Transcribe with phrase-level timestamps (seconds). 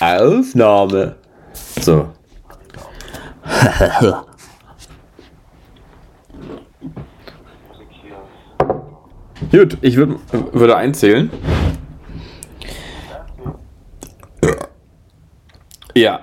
[0.00, 1.16] Aufnahme.
[1.80, 2.08] So.
[9.50, 10.18] Gut, ich würd,
[10.52, 11.30] würde einzählen.
[15.94, 16.20] Ja.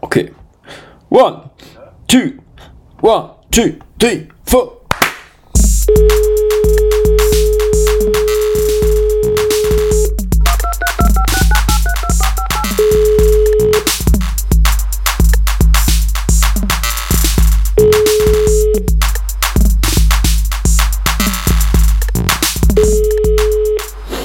[0.00, 0.32] Okay.
[1.08, 1.50] One,
[2.06, 2.32] two,
[3.00, 4.82] one, two, three, four.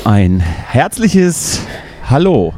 [0.05, 1.61] Ein herzliches
[2.09, 2.53] Hallo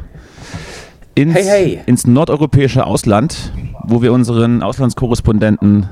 [1.14, 1.80] ins, Hey, hey.
[1.86, 3.52] ins nordeuropäische Ausland,
[3.84, 5.88] wo wir unseren Auslandskorrespondenten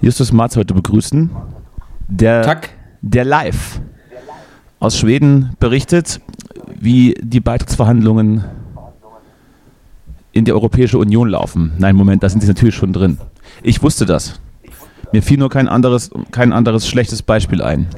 [0.00, 1.30] Justus Marz heute begrüßen,
[2.08, 2.70] der, Tack.
[3.02, 3.80] der live
[4.78, 6.20] aus Schweden berichtet,
[6.78, 8.44] wie die Beitrittsverhandlungen
[10.32, 11.72] in die Europäische Union laufen.
[11.78, 13.18] Nein, Moment, da sind sie natürlich schon drin.
[13.62, 14.40] Ich wusste das.
[15.12, 17.88] Mir fiel nur kein anderes, kein anderes schlechtes Beispiel ein.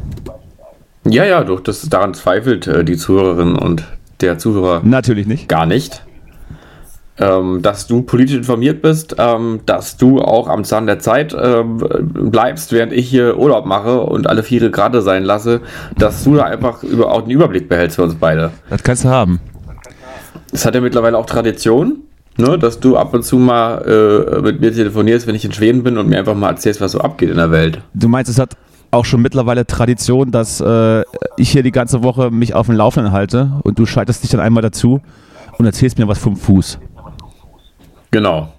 [1.04, 3.84] Ja, ja, doch, das daran zweifelt äh, die Zuhörerin und
[4.20, 5.48] der Zuhörer Natürlich nicht.
[5.48, 6.04] gar nicht.
[7.18, 11.78] Ähm, dass du politisch informiert bist, ähm, dass du auch am Zahn der Zeit ähm,
[12.30, 15.60] bleibst, während ich hier Urlaub mache und alle Viere gerade sein lasse,
[15.98, 18.50] dass du da einfach über, auch den Überblick behältst für uns beide.
[18.70, 19.40] Das kannst du haben.
[20.52, 21.98] Es hat ja mittlerweile auch Tradition,
[22.38, 23.82] ne, dass du ab und zu mal
[24.34, 26.92] äh, mit mir telefonierst, wenn ich in Schweden bin und mir einfach mal erzählst, was
[26.92, 27.82] so abgeht in der Welt.
[27.92, 28.56] Du meinst, es hat
[28.92, 31.02] auch schon mittlerweile Tradition, dass äh,
[31.36, 34.40] ich hier die ganze Woche mich auf dem Laufenden halte und du schaltest dich dann
[34.40, 35.00] einmal dazu
[35.58, 36.78] und erzählst mir was vom Fuß.
[38.10, 38.52] Genau.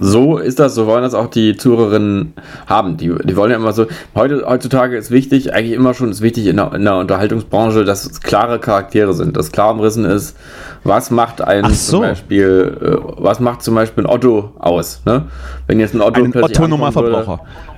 [0.00, 2.32] So ist das, so wollen das auch die Zuhörerinnen
[2.66, 2.96] haben.
[2.96, 6.46] Die, die wollen ja immer so, heute, heutzutage ist wichtig, eigentlich immer schon ist wichtig
[6.46, 10.34] in der, in der Unterhaltungsbranche, dass es klare Charaktere sind, dass klar umrissen ist,
[10.82, 11.98] was macht ein so.
[11.98, 15.26] zum Beispiel, äh, was macht zum Beispiel ein Otto aus, ne?
[15.66, 17.42] Wenn jetzt ein Otto Ein plötzlich ankommen Otto-Normalverbraucher.
[17.42, 17.71] würde-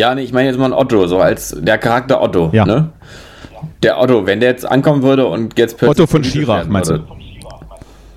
[0.00, 2.64] Ja, nee, ich meine jetzt mal ein Otto, so als der Charakter Otto, Ja.
[2.64, 2.88] ne?
[3.82, 6.88] Der Otto, wenn der jetzt ankommen würde und jetzt plötzlich Otto von Schirach, werden meinst
[6.90, 7.00] du?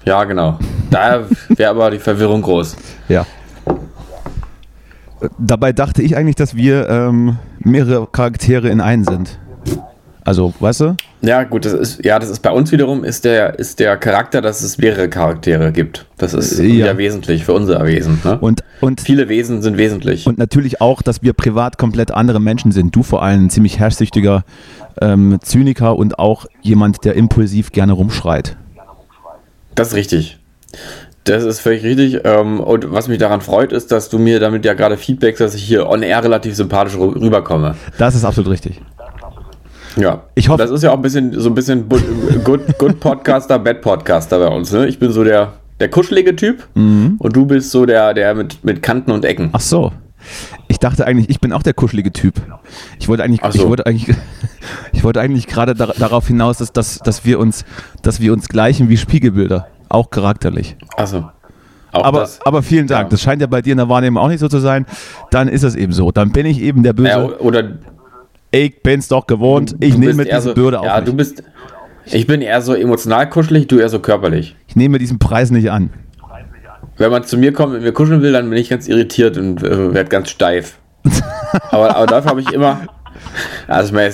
[0.06, 0.58] Ja, genau.
[0.90, 2.78] Da wäre aber die Verwirrung groß.
[3.10, 3.26] Ja.
[5.38, 9.38] Dabei dachte ich eigentlich, dass wir ähm, mehrere Charaktere in einen sind.
[10.26, 10.96] Also, weißt du?
[11.22, 14.42] Ja, gut, das ist, ja, das ist bei uns wiederum ist der, ist der Charakter,
[14.42, 16.06] dass es mehrere Charaktere gibt.
[16.18, 16.86] Das ist Ja.
[16.88, 18.22] ja, wesentlich für unser Wesen.
[18.24, 18.38] Ne?
[18.40, 20.26] Und, und, Viele Wesen sind wesentlich.
[20.26, 22.96] und natürlich auch, dass wir privat komplett andere Menschen sind.
[22.96, 24.46] Du vor allem ein ziemlich herrschsüchtiger
[25.02, 28.56] ähm, Zyniker und auch jemand, der impulsiv gerne rumschreit.
[29.76, 30.40] das ist richtig.
[31.26, 32.22] Das ist völlig richtig.
[32.26, 35.56] Ähm, und was mich daran freut, ist, dass du mir damit ja gerade feedbackst, dass
[35.56, 37.76] ich hier on air relativ sympathisch rü- rüberkomme.
[37.98, 38.82] Das ist absolut richtig.
[39.96, 40.24] Ja.
[40.36, 41.88] Ich hoffe- Das ist ja auch ein bisschen so ein bisschen
[42.44, 44.72] good, good Podcaster, Bad Podcaster bei uns.
[44.72, 44.88] Ne?
[44.88, 47.16] Ich bin so der, der kuschelige Typ Mhm.
[47.20, 49.50] und du bist so der, der mit, mit Kanten und Ecken.
[49.54, 49.92] Ach so.
[50.70, 52.36] Ich dachte eigentlich, ich bin auch der kuschelige Typ.
[53.00, 53.64] Ich wollte eigentlich, so.
[53.64, 54.16] ich wollte eigentlich,
[54.94, 57.66] ich wollte eigentlich gerade dar darauf hinaus, dass, dass, dass wir uns,
[58.02, 60.78] dass wir uns gleichen wie Spiegelbilder, auch charakterlich.
[60.96, 61.30] Also.
[61.92, 63.04] Auch Aber, aber vielen Dank.
[63.06, 63.10] Ja.
[63.10, 64.88] Das scheint ja bei dir in der Wahrnehmung auch nicht so zu sein.
[65.30, 66.12] Dann ist es eben so.
[66.12, 67.10] Dann bin ich eben der Böse.
[67.10, 67.74] Ja, oder
[68.54, 69.76] ich bin's doch gewohnt.
[69.80, 71.06] Ich du nehme diese so, Bürde auf Ja, mich.
[71.06, 71.44] du bist.
[72.06, 74.56] Ich bin eher so emotional kuschelig, du eher so körperlich.
[74.68, 75.90] ich nehme diesen Preis nicht an.
[76.98, 79.64] Wenn man zu mir kommt und mir kuscheln will, dann bin ich ganz irritiert und
[79.64, 80.78] äh, werde ganz steif.
[81.72, 82.82] aber, aber dafür habe ich immer.
[83.68, 84.14] Also, ich meine,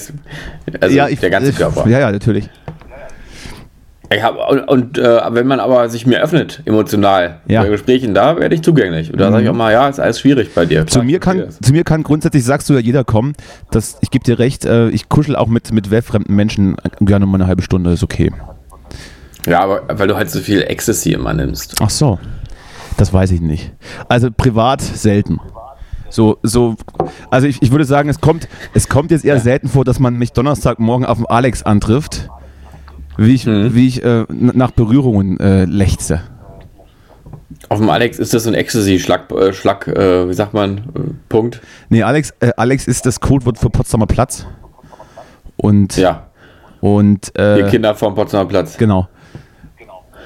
[0.80, 1.88] also der ganze ich- Körper.
[1.90, 2.50] Ja, ja, natürlich.
[4.12, 7.62] Ich hab, und und äh, wenn man aber sich mir öffnet, emotional, Ja.
[7.62, 9.12] bei Gesprächen, da werde ich zugänglich.
[9.14, 10.88] Und da sage ich auch mal, ja, ist alles schwierig bei dir.
[10.88, 11.60] Zu Klar, mir, kann, das.
[11.60, 13.34] zu mir kann grundsätzlich, sagst du ja jeder kommen,
[13.70, 17.36] dass, ich gebe dir recht, äh, ich kuschel auch mit, mit weltfremden Menschen gerne mal
[17.36, 18.32] eine halbe Stunde, ist okay.
[19.46, 21.76] Ja, aber weil du halt so viel Ecstasy immer nimmst.
[21.80, 22.18] Ach so,
[22.98, 23.72] das weiß ich nicht.
[24.08, 25.40] Also privat selten.
[26.10, 26.76] So, so,
[27.30, 30.16] also ich, ich würde sagen, es kommt, es kommt jetzt eher selten vor, dass man
[30.16, 32.28] mich Donnerstagmorgen auf dem Alex antrifft,
[33.20, 33.74] wie ich, Mhm.
[33.76, 36.22] wie ich äh, nach Berührungen äh, lechze.
[37.68, 40.82] Auf dem Alex ist das ein Ecstasy-Schlag, äh, Schlag, äh, wie sagt man, äh,
[41.28, 41.62] Punkt.
[41.90, 44.46] Nee, Alex, äh, Alex ist das Codewort für Potsdamer Platz.
[45.58, 46.28] Und, Ja,
[46.80, 48.78] und die äh, Kinder vom Potsdamer Platz.
[48.78, 49.08] genau.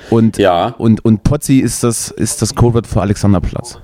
[0.09, 0.67] Und, Ja.
[0.77, 3.79] und, und Potzi ist das, ist das Codewort für Alexanderplatz.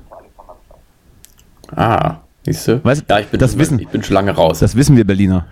[1.76, 2.84] Ah, siehst du?
[2.84, 4.60] Weißt du, ja, ich bin, das schon, wissen- ich bin schon lange raus.
[4.60, 5.46] Das wissen wir Berliner.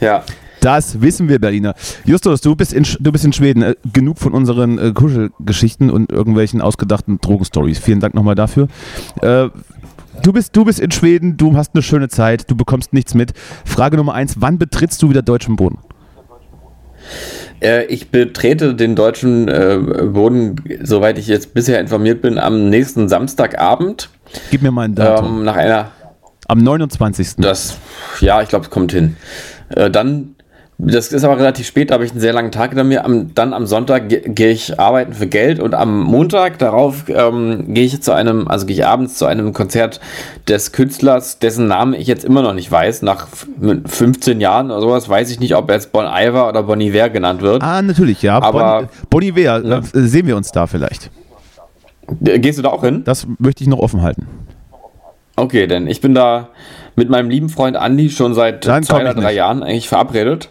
[0.00, 0.22] ja.
[0.60, 1.74] Das wissen wir Berliner.
[2.04, 3.62] Justus, du bist in, du bist in Schweden.
[3.62, 7.78] Äh, genug von unseren äh, Kuschelgeschichten und irgendwelchen ausgedachten Drogenstories.
[7.78, 8.68] Vielen Dank nochmal dafür.
[9.22, 9.48] Äh,
[10.22, 13.32] du, bist, du bist in Schweden, du hast eine schöne Zeit, du bekommst nichts mit.
[13.64, 15.78] Frage Nummer eins, wann betrittst du wieder deutschen Boden?
[17.60, 19.78] Äh, ich betrete den deutschen äh,
[20.12, 24.10] Boden, soweit ich jetzt bisher informiert bin, am nächsten Samstagabend.
[24.50, 25.38] Gib mir mal ein Datum.
[25.38, 25.90] Ähm, nach einer.
[26.48, 27.36] Am 29.
[27.36, 27.78] Das,
[28.20, 29.16] ja, ich glaube, es kommt hin.
[29.68, 30.34] Äh, dann
[30.82, 33.04] das ist aber relativ spät, da habe ich einen sehr langen Tag hinter mir.
[33.04, 37.74] Am, dann am Sonntag ge gehe ich arbeiten für Geld und am Montag darauf ähm,
[37.74, 40.00] gehe ich zu einem, also gehe ich abends zu einem Konzert
[40.48, 43.02] des Künstlers, dessen Namen ich jetzt immer noch nicht weiß.
[43.02, 46.80] Nach 15 Jahren oder sowas weiß ich nicht, ob er jetzt Bon Iver oder Bon
[46.80, 47.62] Iver genannt wird.
[47.62, 48.40] Ah, natürlich, ja.
[48.40, 51.10] Aber, bon, bon Iver, äh, sehen wir uns da vielleicht.
[52.20, 53.02] Gehst du da auch hin?
[53.04, 54.26] Das möchte ich noch offen halten.
[55.36, 56.48] Okay, denn ich bin da
[56.96, 59.36] mit meinem lieben Freund Andy schon seit Dann zwei oder drei nicht.
[59.36, 60.50] Jahren eigentlich verabredet.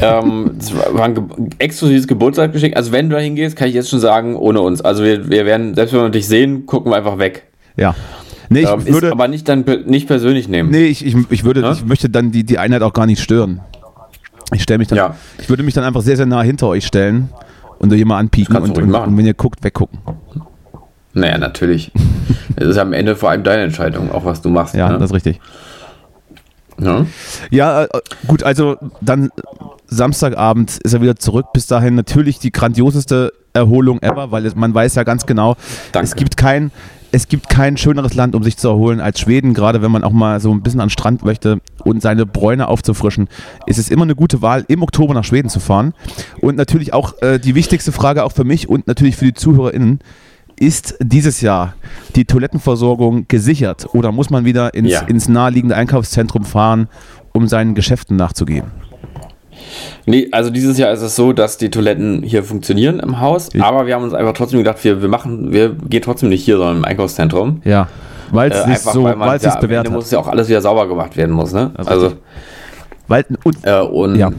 [0.00, 1.24] Ähm, das war ein ge
[1.58, 2.76] exklusives Geburtstagsgeschenk.
[2.76, 4.80] Also wenn du da hingehst, kann ich jetzt schon sagen, ohne uns.
[4.80, 7.44] Also wir, wir werden, selbst wenn wir dich sehen, gucken wir einfach weg.
[7.76, 7.94] Ja.
[8.48, 10.70] Nee, ich ähm, würde, aber nicht dann nicht persönlich nehmen.
[10.70, 11.72] nee, ich, ich, ich würde, Ja?
[11.72, 13.60] ich möchte dann die, die Einheit auch gar nicht stören.
[14.54, 15.16] Ich stelle mich dann, Ja.
[15.38, 17.30] ich würde mich dann einfach sehr, sehr nah hinter euch stellen
[17.78, 19.98] und euch immer anpieken und, und, und wenn ihr guckt, weggucken.
[21.12, 21.90] Naja, natürlich.
[22.58, 24.74] Es ist am Ende vor allem deine Entscheidung, auch was du machst.
[24.74, 24.98] Ja, ne?
[24.98, 25.40] das ist richtig.
[26.80, 27.06] Ja?
[27.50, 27.88] Ja, äh,
[28.26, 29.30] gut, also dann
[29.88, 31.46] Samstagabend ist er wieder zurück.
[31.52, 35.56] Bis dahin natürlich die grandioseste Erholung ever, weil man weiß ja ganz genau,
[35.92, 36.06] Danke.
[36.06, 36.70] es gibt kein
[37.12, 40.12] es gibt kein schöneres Land, um sich zu erholen als Schweden, gerade wenn man auch
[40.12, 43.28] mal so ein bisschen an den Strand möchte und seine Bräune aufzufrischen,
[43.66, 45.94] ist es immer eine gute Wahl, im Oktober nach Schweden zu fahren.
[46.40, 50.00] Und natürlich auch äh, die wichtigste Frage auch für mich und natürlich für die ZuhörerInnen,
[50.58, 51.74] ist dieses Jahr
[52.14, 55.00] die Toilettenversorgung gesichert oder muss man wieder ins, Ja.
[55.02, 56.88] ins naheliegende Einkaufszentrum fahren,
[57.32, 58.64] um seinen Geschäften nachzugehen?
[60.06, 63.62] Nee, also dieses Jahr ist es so, dass die Toiletten hier funktionieren im Haus, Ich-
[63.62, 66.56] aber wir haben uns einfach trotzdem gedacht, wir, wir machen, wir gehen trotzdem nicht hier,
[66.58, 67.60] sondern im Einkaufszentrum.
[67.64, 67.88] Ja,
[68.30, 69.92] weil es Äh, einfach, so, weil man ja, bewährt hat.
[69.94, 71.72] muss ja auch alles wieder sauber gemacht werden muss, ne?
[71.76, 72.12] Also Also.
[73.08, 74.30] Weil, und, äh, und Ja.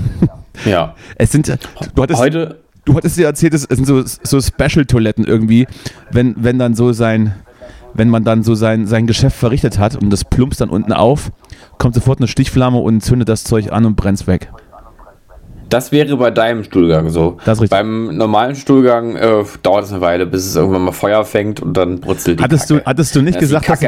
[0.64, 0.94] ja.
[1.16, 1.48] es sind,
[1.94, 5.66] du hattest, Heute, du hattest dir erzählt, es sind so, so Special-Toiletten irgendwie,
[6.10, 7.34] wenn, wenn dann so sein,
[7.94, 11.30] wenn man dann so sein, sein Geschäft verrichtet hat und das plumpst dann unten auf,
[11.78, 14.50] kommt sofort eine Stichflamme und zündet das Zeug an und brennt's weg.
[15.68, 17.38] das wäre bei deinem Stuhlgang so.
[17.44, 17.70] Das ist richtig.
[17.70, 21.74] Beim normalen Stuhlgang äh, dauert es eine Weile, bis es irgendwann mal Feuer fängt und
[21.76, 22.80] dann brutzelt die Hattest Kacke.
[22.80, 23.80] du, hattest du nicht gesagt, dass,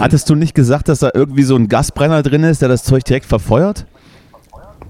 [0.00, 3.04] hattest du nicht gesagt, dass da irgendwie so ein Gasbrenner drin ist, der das Zeug
[3.04, 3.86] direkt verfeuert?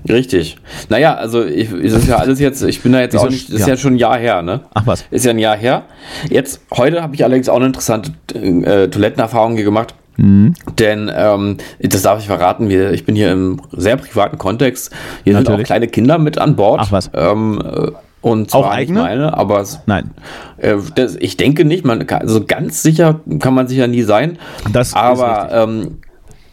[0.09, 0.59] Richtig.
[0.89, 3.49] Naja, also ich, es ist ja alles jetzt, ich bin da jetzt Wieso auch nicht,
[3.49, 3.75] das ist ja.
[3.75, 4.61] ja schon ein Jahr her, ne?
[4.75, 5.05] Ach was.
[5.11, 5.85] Ist ja ein Jahr her.
[6.29, 9.95] Jetzt, heute habe ich allerdings auch eine interessante äh, Toilettenerfahrung hier gemacht.
[10.17, 10.55] Mhm.
[10.79, 14.93] Denn, ähm, das darf ich verraten, wir, ich bin hier im sehr privaten Kontext.
[15.25, 15.65] Hier sind Natürlich.
[15.65, 16.81] auch kleine Kinder mit an Bord.
[16.83, 17.11] Ach was.
[17.15, 19.01] Ähm, äh, und zwar Auch eigene?
[19.01, 20.11] meine, aber es, Nein.
[20.57, 24.03] äh, das, ich denke nicht, man kann, also ganz sicher kann man sich ja nie
[24.03, 24.39] sein.
[24.73, 25.99] Das ist aber ähm,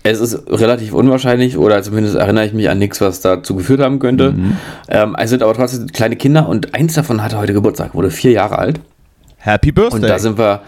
[0.06, 4.00] es ist relativ unwahrscheinlich oder zumindest erinnere ich mich an nichts, was dazu geführt haben
[4.00, 4.32] könnte.
[4.34, 4.58] Mhm.
[4.88, 8.32] Ähm, es sind aber trotzdem kleine Kinder und eins davon hatte heute Geburtstag, wurde vier
[8.32, 8.80] Jahre alt.
[9.38, 9.96] Happy Birthday.
[10.02, 10.62] Und da sind wir.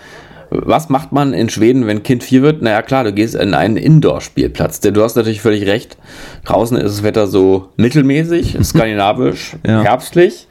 [0.49, 2.61] Was macht man in Schweden, wenn Kind vier wird?
[2.61, 4.79] Naja, klar, du gehst in einen Indoor-Spielplatz.
[4.79, 5.97] Denn du hast natürlich völlig recht.
[6.45, 9.83] Draußen ist das Wetter so mittelmäßig, skandinavisch, Ja.
[9.83, 10.47] herbstlich.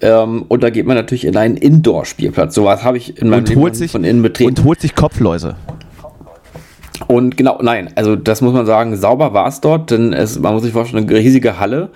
[0.00, 2.54] Ähm, und da geht man natürlich in einen Indoor-Spielplatz.
[2.54, 4.48] Sowas habe ich in meinem und Leben sich, von innen betreten.
[4.48, 5.56] und holt sich Kopfläuse.
[7.06, 10.54] Und genau, nein, also das muss man sagen, sauber war es dort, denn es, man
[10.54, 11.90] muss sich vorstellen, eine riesige Halle,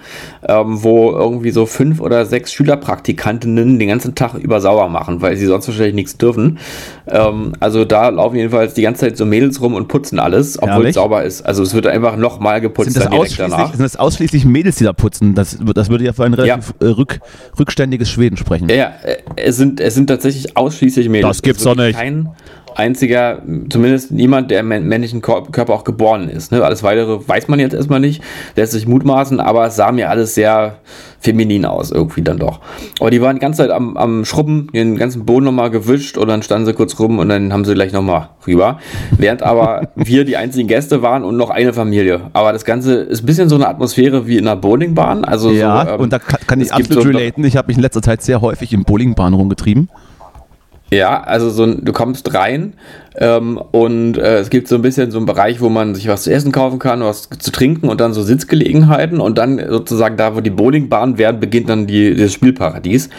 [0.47, 5.37] ähm, wo irgendwie so fünf oder sechs Schülerpraktikantinnen den ganzen Tag über sauber machen, weil
[5.37, 6.59] sie sonst wahrscheinlich nichts dürfen.
[7.07, 10.87] Ähm, also da laufen jedenfalls die ganze Zeit so Mädels rum und putzen alles, obwohl
[10.87, 11.43] es sauber ist.
[11.43, 13.73] Also es wird einfach nochmal geputzt Sind das, dann direkt ausschließlich, danach.
[13.73, 15.35] sind das ausschließlich Mädels, die da putzen?
[15.35, 17.21] Das, das würde ja für ein relativ äh, rück,
[17.59, 18.69] rückständiges Schweden sprechen.
[18.69, 21.37] Ja, ja, äh, es sind, es sind tatsächlich ausschließlich Mädels.
[21.37, 21.97] Das gibt's doch nicht.
[21.97, 22.31] Kein
[22.77, 26.53] einziger, zumindest niemand, der im mä- männlichen Körper auch geboren ist.
[26.53, 26.63] Ne?
[26.63, 28.23] Alles weitere weiß man jetzt erstmal nicht,
[28.55, 30.77] lässt sich mutmaßen, aber es sah mir alles sehr
[31.19, 32.61] feminin aus, irgendwie dann doch.
[33.01, 36.29] Aber die waren die ganze Zeit am, am Schrubben, den ganzen Boden nochmal gewischt und
[36.29, 38.79] dann standen sie kurz rum und dann haben sie gleich nochmal rüber.
[39.17, 42.21] Während aber wir die einzigen Gäste waren und noch eine Familie.
[42.35, 45.25] Aber das Ganze ist ein bisschen so eine Atmosphäre wie in einer Bowlingbahn.
[45.25, 47.43] Also Ja, so, ähm, und da kann, kann ich absolut so- relaten.
[47.45, 49.89] Ich habe mich in letzter Zeit sehr häufig im Bowlingbahn rumgetrieben.
[50.91, 52.75] Ja, also so ein, du kommst rein
[53.17, 56.23] ähm, und äh, es gibt so ein bisschen so einen Bereich, wo man sich was
[56.23, 60.37] zu essen kaufen kann, was zu trinken und dann so Sitzgelegenheiten und dann sozusagen da,
[60.37, 63.11] wo die Bowlingbahnen werden, beginnt dann die, das Spielparadies.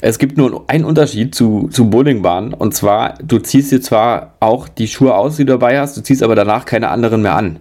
[0.00, 4.68] Es gibt nur einen Unterschied zu, zu Bowlingbahnen und zwar, du ziehst dir zwar auch
[4.68, 7.60] die Schuhe aus, die du dabei hast, du ziehst aber danach keine anderen mehr an.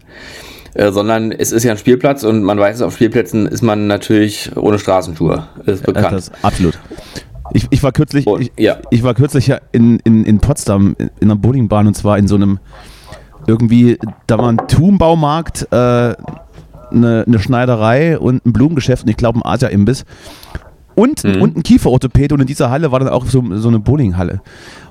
[0.73, 4.51] Äh, sondern es ist ja ein Spielplatz und man weiß, auf Spielplätzen ist man natürlich
[4.57, 5.47] ohne Straßenschuhe.
[5.65, 6.11] Das ist bekannt.
[6.11, 6.77] Das, absolut.
[7.53, 8.77] Ich, ich war kürzlich, Und- ich, ja.
[8.89, 12.27] ich war kürzlich ja in, in, in Potsdam in, in einer Bowlingbahn und zwar in
[12.27, 12.59] so einem
[13.47, 13.97] irgendwie,
[14.27, 16.15] da war ein Turmbaumarkt, äh, eine,
[17.27, 20.05] eine Schneiderei und ein Blumengeschäft und ich glaube ein Asia-Imbiss.
[20.95, 21.41] Und, Mhm.
[21.41, 24.39] und ein Kieferorthopäde und in dieser Halle war dann auch so, so eine Bowlinghalle.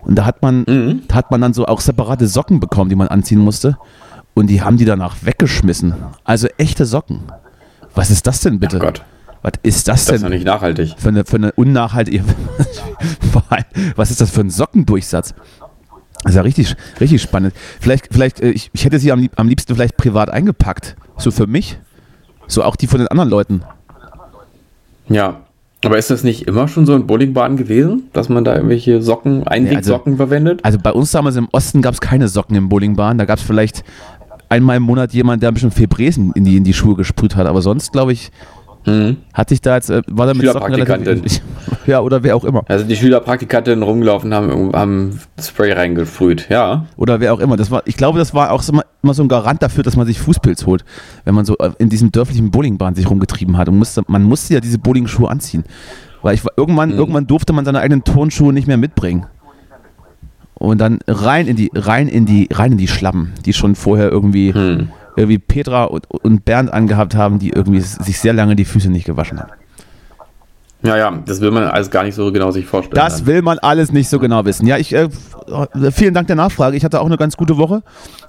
[0.02, 1.02] Und da hat man, Mhm.
[1.08, 3.78] da hat man dann so auch separate Socken bekommen, die man anziehen musste.
[4.34, 5.94] Und die haben die danach weggeschmissen.
[6.22, 7.20] Also echte Socken.
[7.94, 8.76] Was ist das denn bitte?
[8.76, 9.02] Oh Gott,
[9.44, 10.22] Was ist das das ist denn?
[10.22, 10.94] doch nicht nachhaltig.
[10.96, 12.24] für eine, für eine unnachhaltige.
[13.94, 15.34] Was ist das für ein Sockendurchsatz?
[16.22, 17.52] Das ist ja richtig, richtig spannend.
[17.78, 20.96] Vielleicht, vielleicht, äh, ich, ich hätte sie am, am liebsten vielleicht privat eingepackt.
[21.18, 21.78] So für mich.
[22.46, 23.62] So auch die von den anderen Leuten.
[25.10, 25.42] Ja.
[25.84, 29.46] Aber ist das nicht immer schon so ein Bowlingbahn gewesen, dass man da irgendwelche Socken,
[29.46, 30.60] Einwegsocken verwendet?
[30.62, 33.18] Also bei uns damals im Osten gab es keine Socken im Bowlingbahn.
[33.18, 33.84] Da gab es vielleicht
[34.48, 37.46] einmal im Monat jemand, der ein bisschen Febresen in die, in die Schuhe gesprüht hat.
[37.46, 38.30] Aber sonst, glaube ich,
[38.86, 39.16] Mhm.
[39.32, 40.86] hatte ich da jetzt, äh, war da mit Socken relativ.
[40.86, 41.40] Schülerpraktikantin.
[41.86, 42.62] Ja, oder wer auch immer.
[42.68, 46.86] Also die Schülerpraktikantinnen rumgelaufen haben, haben Spray reingesprüht, ja.
[46.96, 47.56] Oder wer auch immer.
[47.58, 48.72] Das war, ich glaube, das war auch so
[49.02, 50.82] immer, so ein Garant dafür, dass man sich Fußpilz holt,
[51.26, 53.68] wenn man so äh, in diesem dörflichen Bowlingbahn sich rumgetrieben hat.
[53.68, 55.64] Und musste, man musste ja diese Bowlingschuhe anziehen.
[56.22, 56.96] Weil ich war, irgendwann, Mhm.
[56.98, 59.26] irgendwann durfte man seine eigenen Turnschuhe nicht mehr mitbringen.
[60.54, 64.10] Und dann rein in die, rein in die, rein in die Schlappen, die schon vorher
[64.10, 64.88] irgendwie, Hm.
[65.16, 69.06] Irgendwie Petra und, und Bernd angehabt haben, die irgendwie sich sehr lange die Füße nicht
[69.06, 69.52] gewaschen haben.
[70.82, 72.94] Ja, ja, das will man alles gar nicht so genau sich vorstellen.
[73.02, 74.66] Das will man alles nicht so genau wissen.
[74.66, 75.08] Ja, ich, äh,
[75.92, 76.76] vielen Dank der Nachfrage.
[76.76, 77.82] Ich hatte auch eine ganz gute Woche.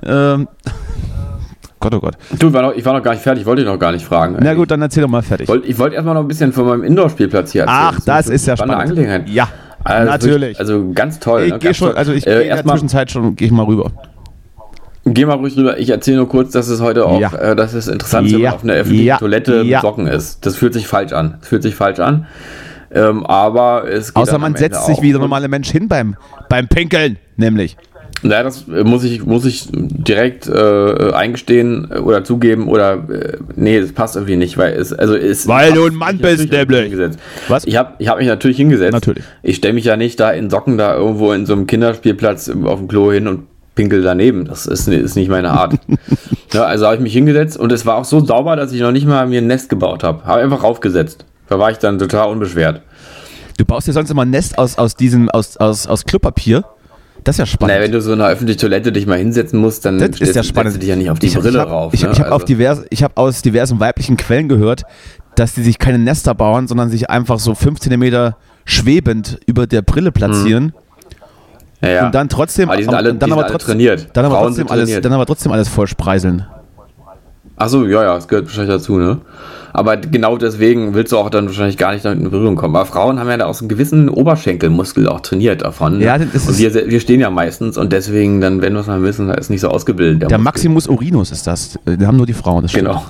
[0.03, 0.47] Ähm,
[1.81, 2.15] Gott, oh Gott.
[2.39, 3.91] du, ich war, noch, ich war noch gar nicht fertig, ich wollte dich noch gar
[3.91, 4.37] nicht fragen.
[4.39, 5.43] Na gut, dann erzähl doch mal fertig.
[5.43, 7.77] Ich wollte ich wollte erstmal noch ein bisschen von meinem Indoor-Spielplatz hier erzählen.
[7.93, 8.81] Ach, das ist ja eine spannend.
[8.81, 9.29] Angelegenheit.
[9.29, 9.49] Ja,
[9.83, 10.41] Also natürlich.
[10.41, 11.43] wirklich, Also ganz toll.
[11.43, 11.59] ich ne?
[11.59, 13.91] gehe schon, also ich äh, gehe in der Zwischenzeit schon, gehe ich mal rüber.
[15.07, 15.77] Geh mal ruhig rüber.
[15.77, 17.33] Ich erzähle nur kurz, dass es heute auch, Ja.
[17.35, 18.49] äh, dass es interessant ist, wenn Ja.
[18.49, 19.17] man auf einer öffentlichen Ja.
[19.17, 19.81] Toilette Ja.
[19.81, 20.45] Socken ist.
[20.45, 21.35] Das fühlt sich falsch an.
[21.39, 22.25] Das fühlt sich falsch an.
[22.91, 26.15] Ähm, aber es geht Außer man setzt sich wie der normale Mensch hin beim,
[26.49, 27.77] beim Pinkeln, nämlich.
[28.23, 33.37] Naja, das äh, muss ich, muss ich direkt äh, eingestehen äh, oder zugeben oder äh,
[33.55, 36.93] nee, das passt irgendwie nicht, weil es also ist Weil du ein Mann bist, nämlich.
[37.47, 37.65] Was?
[37.65, 38.93] Ich habe ich hab mich natürlich hingesetzt.
[38.93, 39.23] Natürlich.
[39.43, 42.79] Ich stelle mich ja nicht da in Socken da irgendwo in so einem Kinderspielplatz auf
[42.79, 43.43] dem Klo hin und
[43.75, 44.45] pinkel daneben.
[44.45, 45.75] Das ist, ist nicht meine Art.
[46.53, 48.91] ja, also habe ich mich hingesetzt und es war auch so sauber, dass ich noch
[48.91, 50.25] nicht mal mir ein Nest gebaut habe.
[50.25, 51.25] Habe einfach raufgesetzt.
[51.47, 52.81] Da war ich dann total unbeschwert.
[53.57, 56.65] Du baust dir sonst immer ein Nest aus, aus diesem, aus, aus, aus Klopapier.
[57.23, 57.73] Das ist ja spannend.
[57.73, 60.35] Naja, wenn du so in einer öffentlichen Toilette dich mal hinsetzen musst, dann Das ist
[60.35, 60.75] ja spannend.
[60.75, 61.93] du dich ja nicht auf die ich, Brille ich hab, rauf.
[61.93, 62.09] Ich, ne?
[62.11, 64.83] ich habe Also- divers, ich hab aus diversen weiblichen Quellen gehört,
[65.35, 68.33] dass die sich keine Nester bauen, sondern sich einfach so 5 cm
[68.65, 70.73] schwebend über der Brille platzieren
[71.85, 72.05] ja, ja.
[72.07, 74.07] und dann trotzdem, Aber die sind alle, dann aber trotzdem, trainiert.
[74.13, 75.05] Dann aber, trotzdem alles, trainiert.
[75.05, 76.45] dann aber trotzdem alles voll spreiseln.
[77.57, 79.19] Achso, ja, ja, das gehört wahrscheinlich dazu, ne?
[79.71, 82.73] Aber genau deswegen willst du auch dann wahrscheinlich gar nicht damit in Berührung kommen.
[82.75, 85.97] Aber Frauen haben ja da auch so einen gewissen Oberschenkelmuskel auch trainiert davon.
[85.97, 86.05] Ne?
[86.05, 88.87] Ja, das ist- und wir, wir stehen ja meistens und deswegen, dann, wenn wir es
[88.87, 90.21] mal wissen, da ist nicht so ausgebildet.
[90.31, 90.43] Der Muskel.
[90.43, 91.77] Maximus Urinus ist das.
[91.85, 92.61] Den haben nur die Frauen.
[92.61, 92.87] Das stimmt.
[92.87, 93.03] Genau.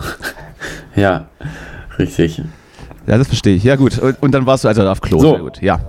[0.95, 1.27] ja,
[1.99, 2.41] richtig.
[3.05, 3.63] Ja, das verstehe ich.
[3.63, 3.99] Ja, gut.
[3.99, 5.19] Und, und dann warst du also auf Klo.
[5.19, 5.29] So.
[5.31, 5.61] Sehr gut.
[5.61, 5.79] Ja.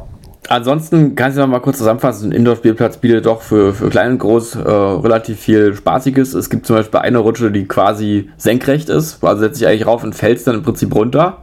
[0.49, 4.19] Ansonsten kannst du noch mal kurz zusammenfassen, ein Indoor-Spielplatz bietet doch für, für klein und
[4.19, 6.35] groß äh, relativ viel Spaßiges.
[6.35, 10.05] Es gibt zum Beispiel eine Rutsche, die quasi senkrecht ist, also setzt sich eigentlich rauf
[10.05, 11.39] und fällst dann im Prinzip runter.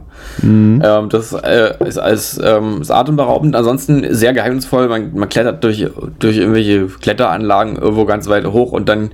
[0.82, 3.54] Ähm, das äh, ist alles ähm, ist atemberaubend.
[3.56, 4.88] Ansonsten sehr geheimnisvoll.
[4.88, 5.86] Man, man klettert durch,
[6.18, 9.10] durch irgendwelche Kletteranlagen irgendwo ganz weit hoch und dann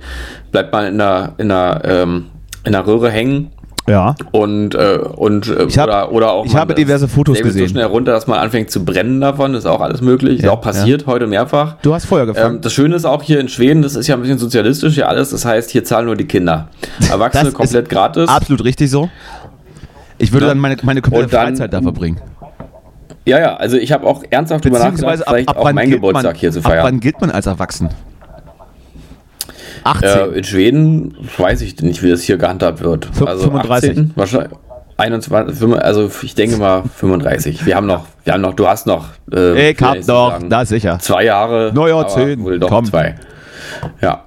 [0.51, 2.25] bleibt man in einer, in einer, ähm,
[2.63, 3.51] in einer Röhre hängen
[3.87, 4.15] Ja.
[4.31, 7.57] und, äh, und äh, Ich hab- oder, oder auch ich habe diverse Fotos Label so
[7.57, 7.69] gesehen.
[7.71, 10.37] schnell runter, dass man anfängt zu brennen davon, ist auch alles möglich.
[10.39, 11.75] Ist Ja, auch passiert heute mehrfach.
[11.81, 12.55] Du hast Feuer gefangen.
[12.57, 15.09] Ähm, das Schöne ist auch hier in Schweden, das ist ja ein bisschen sozialistisch hier
[15.09, 16.67] alles, das heißt, hier zahlen nur die Kinder.
[17.09, 18.29] Erwachsene komplett gratis.
[18.29, 19.09] Absolut richtig so.
[20.19, 20.51] Ich würde Ja.
[20.51, 22.21] dann meine, meine komplette dann- Freizeit da verbringen.
[23.25, 26.01] Ja, ja, also ich habe auch ernsthaft drüber nachgedacht, ab, vielleicht ab, auch meinen gilt
[26.01, 26.85] man, Geburtstag hier zu ab feiern.
[26.85, 27.89] wann gilt man als erwachsen?
[29.83, 30.09] 18.
[30.09, 33.07] Äh, in Schweden weiß ich nicht, wie das hier gehandhabt wird.
[33.25, 33.89] Also 35.
[33.91, 34.51] 18, wahrscheinlich
[34.97, 37.65] 21, 5, also ich denke mal 35.
[37.65, 39.07] Wir haben noch, wir haben noch, du hast noch.
[39.33, 40.99] Äh, ich hab sagen, da sicher.
[40.99, 41.71] Zwei Jahre.
[41.73, 42.85] Neuer zehn, doch komm.
[42.85, 43.15] zwei.
[44.01, 44.25] Ja.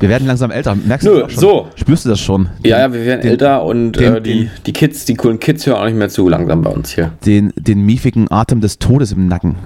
[0.00, 0.74] Wir werden langsam älter.
[0.76, 1.40] Merkst Nö, du das auch schon?
[1.40, 1.68] so.
[1.76, 2.48] Spürst du das schon?
[2.64, 5.66] Ja, ja, wir werden den, älter und den- äh, die, die Kids, die coolen Kids
[5.66, 7.12] hören auch nicht mehr zu langsam bei uns hier.
[7.26, 9.56] Den, den miefigen Atem des Todes im Nacken,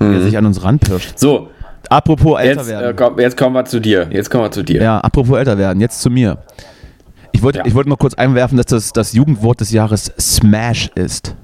[0.00, 1.18] der sich an uns ranpirscht.
[1.18, 1.48] So,
[1.90, 2.96] Apropos älter jetzt, äh, werden.
[2.96, 4.06] komm, jetzt kommen wir zu dir.
[4.10, 4.82] Jetzt kommen wir zu dir.
[4.82, 6.38] Ja, apropos älter werden, jetzt zu mir.
[7.32, 7.66] Ich wollte Ja.
[7.66, 11.34] ich wollte noch kurz einwerfen, dass das das Jugendwort des Jahres Smash ist.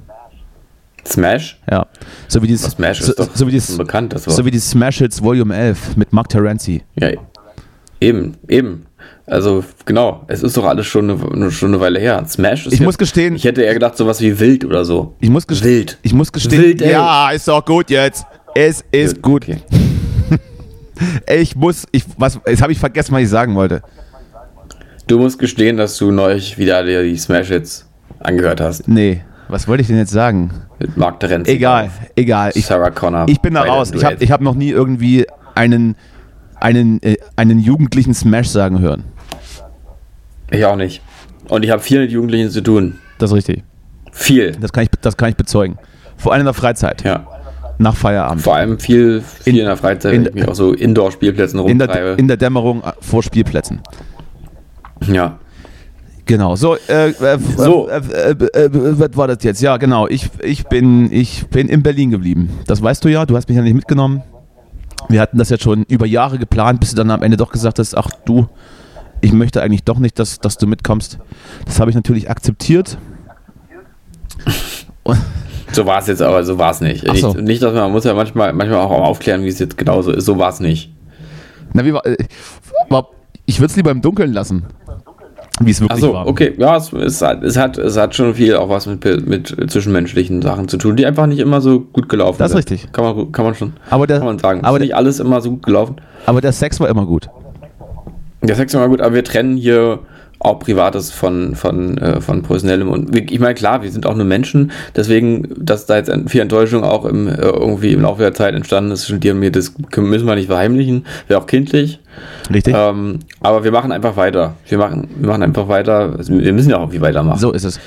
[1.06, 1.58] Smash?
[1.70, 1.86] Ja.
[2.28, 4.36] So wie dieses, Smash so, ist doch so wie dieses, bekannt, das Wort.
[4.36, 6.82] so wie die Smash Hits Volume 11 mit Mark Terenzi.
[6.96, 7.10] Ja,
[8.00, 8.86] eben, eben.
[9.26, 12.22] Also, genau, es ist doch alles schon eine, eine- schon eine Weile her.
[12.28, 15.14] Smash ist Ich jetzt- muss gestehen- Ich hätte eher gedacht, sowas wie wild oder so.
[15.20, 15.98] Ich muss gestehen, Wild.
[16.02, 16.62] Ich muss gestehen.
[16.62, 16.92] Wild, ey.
[16.92, 18.24] ja, ist doch gut jetzt.
[18.54, 19.44] Es ist gut.
[19.44, 19.58] Okay.
[21.28, 23.82] Ich muss, ich, was, jetzt habe ich vergessen, was ich sagen wollte.
[25.06, 27.88] Du musst gestehen, dass du neulich wieder die Smash Hits
[28.20, 28.86] angehört hast.
[28.86, 30.50] Nee, was wollte ich denn jetzt sagen?
[30.78, 31.50] Mit Mark Terenzi.
[31.50, 32.52] Egal, egal.
[32.54, 33.26] Ich, Sarah Connor.
[33.28, 33.90] ich bin da raus.
[33.92, 35.96] Ich habe ich hab noch nie irgendwie einen,
[36.60, 39.04] einen, äh, einen jugendlichen Smash sagen hören.
[40.50, 41.02] ich auch nicht.
[41.48, 42.98] Und ich habe viel mit Jugendlichen zu tun.
[43.18, 43.64] Das ist richtig.
[44.12, 44.52] Viel.
[44.52, 45.78] Das kann ich, das kann ich bezeugen.
[46.16, 47.26] Vor allem in der Freizeit, Ja.
[47.80, 48.42] Nach Feierabend.
[48.42, 51.80] Vor allem viel, viel In- in, der Freizeit, in- ich mich auch so Indoor-Spielplätzen In
[51.80, 52.16] rumtreibe.
[52.18, 53.80] in der Dämmerung äh, vor Spielplätzen.
[55.06, 55.38] ja.
[56.26, 57.88] Genau, so, äh, äh, So.
[57.88, 58.70] Äh, äh, äh, äh,
[59.00, 59.60] was war das jetzt?
[59.62, 62.50] Ja, genau, ich, ich, bin, ich bin in Berlin geblieben.
[62.68, 64.22] Das weißt du ja, du hast mich ja nicht mitgenommen.
[65.08, 67.80] Wir hatten das jetzt schon über Jahre geplant, bis du dann am Ende doch gesagt
[67.80, 68.46] hast, ach du,
[69.22, 71.18] ich möchte eigentlich doch nicht, dass, dass du mitkommst.
[71.66, 72.96] Das habe ich natürlich akzeptiert.
[75.02, 75.18] Und,
[75.72, 77.08] So war es jetzt aber, so war es nicht.
[77.08, 77.28] Ach so.
[77.34, 77.42] nicht.
[77.42, 80.24] Nicht, dass man, muss ja manchmal, manchmal auch aufklären, wie es jetzt genauso ist.
[80.24, 80.92] So war es nicht.
[81.72, 82.16] na, wie war, äh,
[83.46, 84.64] ich würde es lieber im Dunkeln lassen,
[85.60, 86.26] wie es wirklich Achso, war.
[86.26, 86.54] okay.
[86.58, 90.40] Ja, es, es, hat, es, hat, es hat schon viel auch was mit, mit zwischenmenschlichen
[90.42, 92.70] Sachen zu tun, die einfach nicht immer so gut gelaufen Das ist sind.
[92.70, 92.92] richtig.
[92.92, 94.60] Kann man, kann man schon Aber der, kann man sagen.
[94.64, 95.96] aber ist nicht alles immer so gut gelaufen.
[96.26, 97.28] aber der Sex war immer gut.
[98.42, 99.98] Der Sex war gut, aber wir trennen hier
[100.40, 102.88] auch Privates von, von, äh, von Professionellem.
[102.88, 106.40] Und wir- ich meine, klar, wir sind auch nur Menschen, deswegen, dass da jetzt viel
[106.40, 110.26] Enttäuschung auch im, äh, irgendwie im Laufe der Zeit entstanden ist, und mir, das müssen
[110.26, 112.00] wir nicht verheimlichen, wäre auch kindlich.
[112.52, 112.74] Richtig?
[112.76, 114.54] Ähm, aber wir machen einfach weiter.
[114.66, 116.14] Wir machen, wir machen einfach weiter.
[116.16, 117.38] Also wir müssen ja auch irgendwie weitermachen.
[117.38, 117.78] So ist es.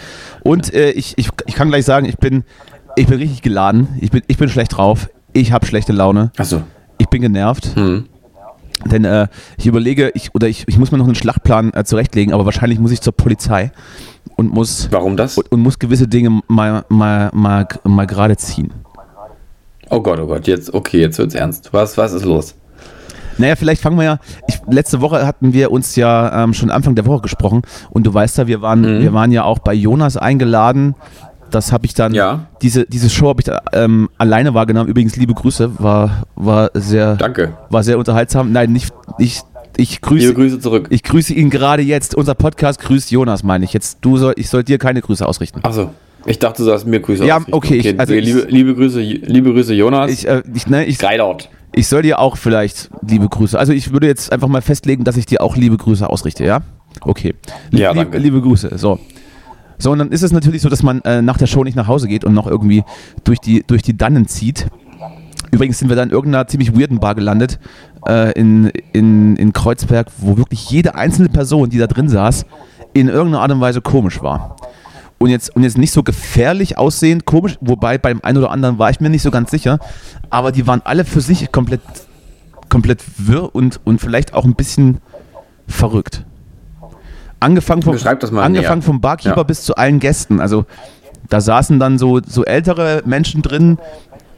[0.43, 2.43] Und äh, ich, ich, ich kann gleich sagen, ich bin,
[2.95, 3.87] ich bin richtig geladen.
[3.99, 5.09] Ich bin, ich bin schlecht drauf.
[5.33, 6.31] Ich habe schlechte Laune.
[6.37, 6.61] Achso.
[6.99, 7.71] Ich bin genervt.
[7.75, 8.05] Hm.
[8.85, 12.33] Denn äh, ich überlege, ich, oder ich, ich muss mir noch einen Schlachtplan äh, zurechtlegen,
[12.33, 13.71] aber wahrscheinlich muss ich zur Polizei
[14.35, 15.37] und muss, Warum das?
[15.37, 18.71] und, und muss gewisse Dinge mal, mal, mal, mal gerade ziehen.
[19.89, 21.69] Oh Gott, oh Gott, jetzt, okay, jetzt wird's ernst.
[21.71, 22.55] Was, was ist los?
[23.37, 24.19] Naja, vielleicht fangen wir ja.
[24.47, 28.13] Ich, letzte Woche hatten wir uns ja ähm, schon Anfang der Woche gesprochen und du
[28.13, 29.01] weißt ja, wir waren, Mhm.
[29.01, 30.95] wir waren ja auch bei Jonas eingeladen.
[31.53, 32.47] Das habe ich dann, Ja.
[32.61, 34.89] diese, diese Show habe ich da, ähm, alleine wahrgenommen.
[34.89, 37.53] Übrigens, liebe Grüße, war, war, sehr, Danke.
[37.69, 38.51] war sehr unterhaltsam.
[38.51, 39.41] Nein, nicht, ich,
[39.77, 40.87] ich grüße, Liebe Grüße zurück.
[40.89, 42.15] ich grüße ihn gerade jetzt.
[42.15, 43.73] Unser Podcast grüßt Jonas, meine ich.
[43.73, 45.59] Jetzt, du soll, ich soll dir keine Grüße ausrichten.
[45.63, 45.91] Achso.
[46.25, 47.53] Ich dachte, du sollst mir Grüße Ja, ausrichten.
[47.53, 50.09] okay, ich- also liebe, liebe, Grüße, liebe Grüße, Jonas.
[50.11, 51.49] Ich, äh, ich, ne, ich, Greidaut.
[51.73, 53.59] ich soll dir auch vielleicht liebe Grüße.
[53.59, 56.61] Also ich würde jetzt einfach mal festlegen, dass ich dir auch liebe Grüße ausrichte, ja?
[57.01, 57.33] Okay.
[57.71, 58.17] Ja, liebe, danke.
[58.19, 58.77] liebe Grüße.
[58.77, 58.99] So.
[59.77, 61.87] So, und dann ist es natürlich so, dass man äh, nach der Show nicht nach
[61.87, 62.83] Hause geht und noch irgendwie
[63.23, 64.67] durch die, durch die Dannen zieht.
[65.51, 67.59] Übrigens sind wir dann in irgendeiner ziemlich weirden Bar gelandet
[68.07, 72.45] äh, in, in, in Kreuzberg, wo wirklich jede einzelne Person, die da drin saß,
[72.93, 74.55] in irgendeiner Art und Weise komisch war.
[75.19, 78.89] Und jetzt, und jetzt nicht so gefährlich aussehend komisch, wobei beim einen oder anderen war
[78.89, 79.79] ich mir nicht so ganz sicher,
[80.29, 81.81] aber die waren alle für sich komplett,
[82.67, 84.97] komplett wirr und, und vielleicht auch ein bisschen
[85.67, 86.25] verrückt.
[87.43, 87.97] Angefangen vom,
[88.37, 89.43] angefangen vom Barkeeper Ja.
[89.43, 90.39] bis zu allen Gästen.
[90.39, 90.65] Also
[91.29, 93.77] da saßen dann so, so ältere Menschen drin,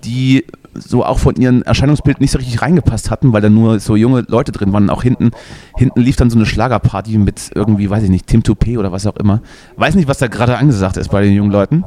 [0.03, 3.95] die so auch von ihrem Erscheinungsbild nicht so richtig reingepasst hatten, weil da nur so
[3.95, 4.89] junge Leute drin waren.
[4.89, 5.31] Auch hinten,
[5.77, 9.07] hinten lief dann so eine Schlagerparty mit irgendwie, weiß ich nicht, Tim Toupé oder was
[9.07, 9.41] auch immer.
[9.77, 11.85] Weiß nicht, was da gerade angesagt ist bei den jungen Leuten.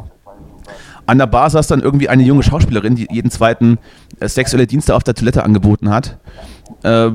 [1.04, 3.78] An der Bar saß dann irgendwie eine junge Schauspielerin, die jeden zweiten
[4.20, 6.18] äh, sexuelle Dienste auf der Toilette angeboten hat.
[6.82, 7.10] Äh,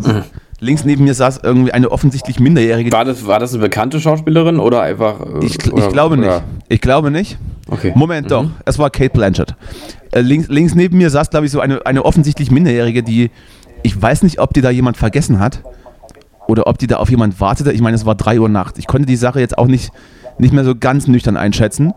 [0.63, 2.91] Links neben mir saß irgendwie eine offensichtlich Minderjährige.
[2.91, 5.19] War das, war das eine bekannte Schauspielerin oder einfach.
[5.19, 6.27] äh, Ich, ich oder, glaube nicht.
[6.27, 7.37] oder- Ich glaube nicht.
[7.69, 7.91] Okay.
[7.95, 9.55] Moment doch, es war Kate Blanchett.
[10.11, 13.29] Äh, links, links neben mir saß, glaube ich, so eine, eine offensichtlich Minderjährige, die,
[13.83, 15.63] ich weiß nicht, ob die da jemand vergessen hat
[16.47, 17.71] oder ob die da auf jemand wartete.
[17.71, 18.79] Ich meine, es war 3 Uhr nachts.
[18.79, 19.91] Ich konnte die Sache jetzt auch nicht,
[20.37, 21.93] nicht mehr so ganz nüchtern einschätzen.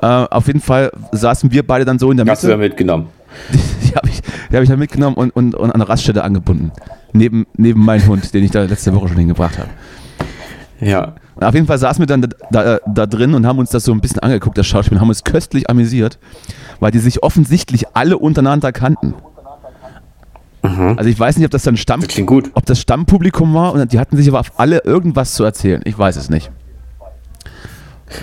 [0.00, 2.70] Äh, auf jeden Fall saßen wir beide dann so in der Hast du da Mitte.
[2.70, 3.06] mitgenommen?
[3.82, 6.70] Die habe ich, die hab ich dann mitgenommen und, und, und an der Raststätte angebunden.
[7.12, 9.68] Neben, neben meinen Hund, den ich da letzte Woche schon hingebracht habe.
[10.80, 11.14] Ja.
[11.34, 13.84] Und auf jeden Fall saßen wir dann da, da, da drin und haben uns das
[13.84, 16.18] so ein bisschen angeguckt, das Schauspiel, und haben uns köstlich amüsiert,
[16.80, 19.14] weil die sich offensichtlich alle untereinander kannten.
[20.62, 22.18] Also ich weiß nicht, ob das dann Stamm, Das
[22.54, 25.82] ob das Stammpublikum war und die hatten sich aber auf alle irgendwas zu erzählen.
[25.84, 26.52] Ich weiß es nicht.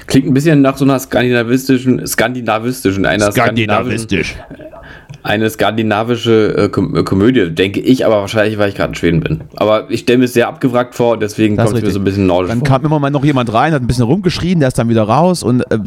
[0.08, 4.08] Klingt ein bisschen nach so einer skandinavistischen, skandinavistischen, einer skandinavischen,
[5.24, 9.20] eine skandinavische äh, Kom äh, Komödie, denke ich, aber wahrscheinlich, weil ich gerade in Schweden
[9.20, 9.42] bin.
[9.56, 12.04] Aber ich stelle mir es sehr abgewrackt vor, deswegen Das kommt es mir so ein
[12.06, 12.68] bisschen nordisch Dann vor.
[12.68, 15.44] kam immer mal noch jemand rein, hat ein bisschen rumgeschrien, der ist dann wieder raus
[15.44, 15.80] und äh,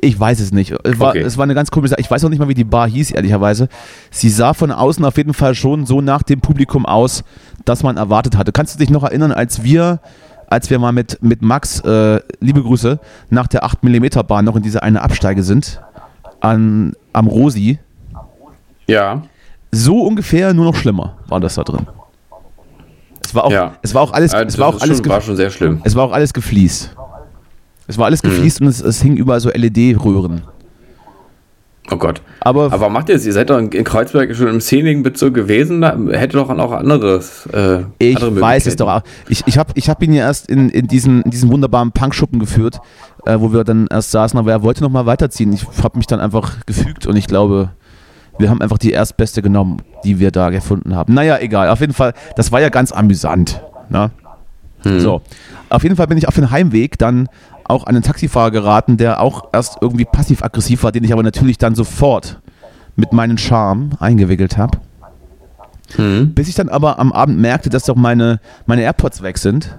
[0.00, 0.74] ich weiß es nicht.
[0.84, 1.20] Es war, Okay.
[1.22, 2.00] es war eine ganz komische Sache.
[2.02, 3.68] Ich weiß auch nicht mal, wie die Bar hieß, ehrlicherweise.
[4.10, 7.24] Sie sah von außen auf jeden Fall schon so nach dem Publikum aus,
[7.64, 8.52] dass man erwartet hatte.
[8.52, 10.00] Kannst du dich noch erinnern, als wir,
[10.48, 12.98] als wir mal mit, mit Max, äh, liebe Grüße,
[13.30, 15.80] nach der 8mm Bahn noch in diese eine Absteige sind,
[16.40, 17.78] an, am Rosi,
[18.86, 19.22] Ja.
[19.72, 21.86] so ungefähr, nur noch schlimmer war das da drin.
[23.24, 23.72] Es war auch, Ja.
[23.82, 25.80] es war auch alles, Äh, es war auch alles, schon, war schon sehr schlimm.
[25.84, 26.94] es war auch alles gefliest.
[27.88, 28.28] Es war alles Mhm.
[28.28, 30.42] gefliest und es, es hing überall so LED-Röhren.
[31.90, 32.20] Oh Gott.
[32.40, 33.24] Aber, Aber macht ihr das?
[33.24, 37.46] Ihr seid doch in Kreuzberg schon im szenigen Bezirk gewesen, da hätte doch auch anderes.
[37.52, 39.02] Äh, ich andere weiß es doch auch.
[39.28, 42.40] Ich, ich habe ich hab ihn ja erst in, in, diesen, in diesen wunderbaren Punkschuppen
[42.40, 42.80] geführt,
[43.24, 45.52] äh, wo wir dann erst saßen, aber er wollte noch mal weiterziehen.
[45.52, 47.70] Ich habe mich dann einfach gefügt und ich glaube,
[48.38, 51.14] wir haben einfach die erstbeste genommen, die wir da gefunden haben.
[51.14, 51.70] Naja, egal.
[51.70, 53.62] Auf jeden Fall, das war ja ganz amüsant.
[53.88, 54.10] Ne?
[54.82, 55.00] Hm.
[55.00, 55.22] So,
[55.68, 57.28] auf jeden Fall bin ich auf den Heimweg dann
[57.68, 61.58] auch an einen Taxifahrer geraten, der auch erst irgendwie passiv-aggressiv war, den ich aber natürlich
[61.58, 62.40] dann sofort
[62.96, 64.78] mit meinen Charme eingewickelt habe.
[65.94, 66.34] Hm.
[66.34, 69.78] Bis ich dann aber am Abend merkte, dass doch meine, meine AirPods weg sind.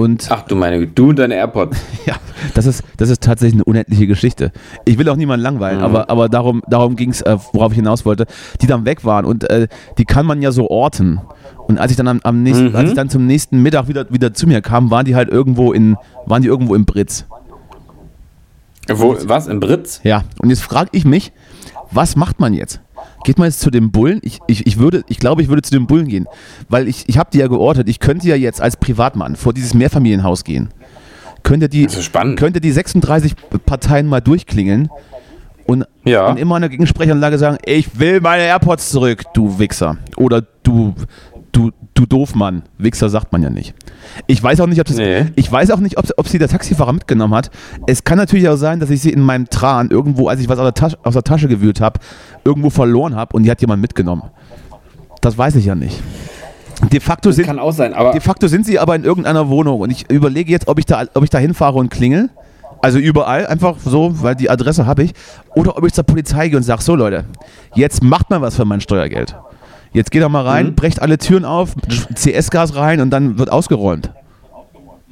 [0.00, 1.76] Und Ach du meine, Güte, du und deine AirPods.
[2.06, 2.14] ja,
[2.54, 4.50] das ist, das ist tatsächlich eine unendliche Geschichte.
[4.86, 5.84] Ich will auch niemanden langweilen, Mhm.
[5.84, 8.26] aber, aber darum, darum ging es, äh, worauf ich hinaus wollte,
[8.62, 9.24] die dann weg waren.
[9.26, 11.20] Und äh, die kann man ja so orten.
[11.66, 12.76] Und als ich dann am, am nächsten, Mhm.
[12.76, 15.72] als ich dann zum nächsten Mittag wieder, wieder zu mir kam, waren die halt irgendwo
[15.72, 17.26] in, waren die irgendwo im Britz.
[18.88, 19.46] Wo, was?
[19.46, 20.00] Im Britz?
[20.02, 21.32] Ja, und jetzt frage ich mich,
[21.92, 22.80] was macht man jetzt?
[23.24, 24.20] Geht man jetzt zu dem Bullen?
[24.22, 26.26] Ich, ich, ich, würde, ich glaube, ich würde zu dem Bullen gehen,
[26.68, 27.88] weil ich, ich habe die ja geortet.
[27.88, 30.70] Ich könnte ja jetzt als Privatmann vor dieses Mehrfamilienhaus gehen.
[31.42, 31.86] Könnte die,
[32.36, 33.34] könnte die 36
[33.66, 34.90] Parteien mal durchklingeln
[35.66, 36.28] und, Ja.
[36.30, 39.96] und immer an der Gegensprechanlage sagen, ich will meine AirPods zurück, du Wichser.
[40.16, 40.94] Oder du,
[41.52, 42.62] du, du Doofmann.
[42.78, 43.74] Wichser sagt man ja nicht.
[44.26, 45.26] Ich weiß auch nicht, ob das, Nee.
[45.36, 47.50] ich weiß auch nicht, ob, ob sie der Taxifahrer mitgenommen hat.
[47.86, 50.58] Es kann natürlich auch sein, dass ich sie in meinem Tran irgendwo, als ich was
[50.58, 52.00] aus der Tasche, aus der Tasche gewühlt habe,
[52.44, 54.22] irgendwo verloren habe und die hat jemand mitgenommen.
[55.20, 56.00] Das weiß ich ja nicht.
[56.90, 59.80] De facto, sind, Kann auch sein, aber de facto sind sie aber in irgendeiner Wohnung
[59.80, 62.30] und ich überlege jetzt, ob ich da, ob ich da hinfahre und klingel.
[62.80, 65.12] Also überall, einfach so, weil die Adresse habe ich.
[65.54, 67.26] Oder ob ich zur Polizei gehe und sage, so Leute,
[67.74, 69.36] jetzt macht mal was für mein Steuergeld.
[69.92, 70.74] Jetzt geht doch mal rein, Mhm.
[70.74, 71.74] brecht alle Türen auf,
[72.14, 74.10] CS-Gas rein und dann wird ausgeräumt.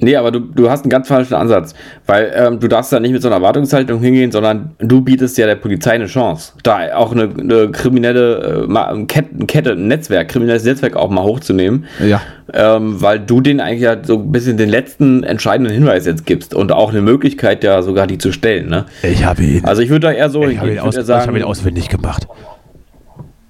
[0.01, 1.73] Nee, aber du, du hast einen ganz falschen Ansatz.
[2.05, 5.45] Weil ähm, du darfst da nicht mit so einer Erwartungshaltung hingehen, sondern du bietest ja
[5.45, 6.53] der Polizei eine Chance.
[6.63, 11.83] Da auch eine, eine kriminelle äh, Kette, Kette, ein Netzwerk, kriminelles Netzwerk auch mal hochzunehmen.
[12.01, 12.21] Ja.
[12.53, 16.53] Ähm, weil du denen eigentlich ja so ein bisschen den letzten entscheidenden Hinweis jetzt gibst
[16.55, 18.69] und auch eine Möglichkeit, ja sogar die zu stellen.
[18.69, 18.85] Ne?
[19.03, 21.01] Ich habe ihn, Also ich würde da eher so ich habe ihn, hingehen, aus, würde
[21.01, 22.25] ich sagen, habe ihn auswendig gemacht.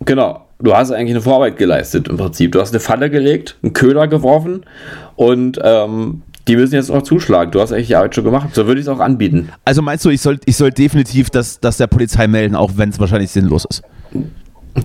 [0.03, 0.45] Genau.
[0.62, 2.52] Du hast eigentlich eine Vorarbeit geleistet im Prinzip.
[2.52, 4.65] Du hast eine Falle gelegt, einen Köder geworfen
[5.15, 7.52] und ähm, die müssen jetzt noch zuschlagen.
[7.52, 8.50] Du hast eigentlich die Arbeit schon gemacht.
[8.54, 9.50] So würde ich es auch anbieten.
[9.63, 12.89] Also meinst du, ich soll, ich soll definitiv das, das der Polizei melden, auch wenn
[12.89, 13.84] es wahrscheinlich sinnlos ist?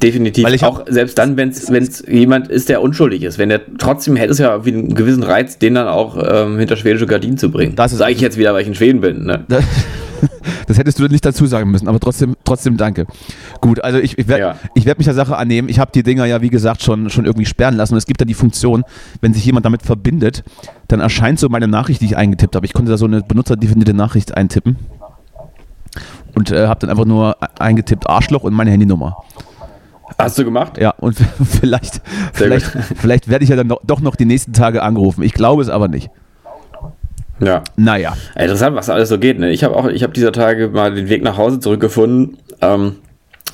[0.01, 0.45] Definitiv.
[0.45, 3.39] Weil ich auch selbst dann, wenn es jemand ist, der unschuldig ist.
[3.39, 6.77] Wenn der trotzdem hätte es ja irgendwie einen gewissen Reiz, den dann auch ähm, hinter
[6.77, 7.75] schwedische Gardinen zu bringen.
[7.75, 9.25] Das ist- sage ich jetzt wieder, weil ich in Schweden bin.
[9.25, 9.45] Ne?
[10.67, 13.07] Das, hättest du nicht dazu sagen müssen, aber trotzdem, trotzdem danke.
[13.61, 14.57] Gut, also ich, ich werde Ja.
[14.75, 15.69] ich werd mich der Sache annehmen.
[15.69, 17.95] Ich habe die Dinger ja, wie gesagt, schon, schon irgendwie sperren lassen.
[17.95, 18.85] Und es gibt da die Funktion,
[19.21, 20.43] wenn sich jemand damit verbindet,
[20.89, 22.67] dann erscheint so meine Nachricht, die ich eingetippt habe.
[22.67, 24.79] Ich konnte da so eine benutzerdefinierte Nachricht eintippen
[26.35, 29.17] und äh, habe dann einfach nur eingetippt Arschloch und meine Handynummer.
[30.19, 30.79] Hast du gemacht?
[30.79, 34.83] Ja, und vielleicht, Sehr vielleicht, vielleicht werde ich ja dann doch noch die nächsten Tage
[34.83, 35.23] angerufen.
[35.23, 36.11] Ich glaube es aber nicht.
[37.40, 37.62] Ja.
[37.77, 38.16] Naja.
[38.37, 39.38] Interessant, was alles so geht.
[39.38, 39.51] Ne?
[39.51, 42.38] Ich habe auch, ich habe dieser Tage mal den Weg nach Hause zurückgefunden.
[42.61, 42.97] Ähm,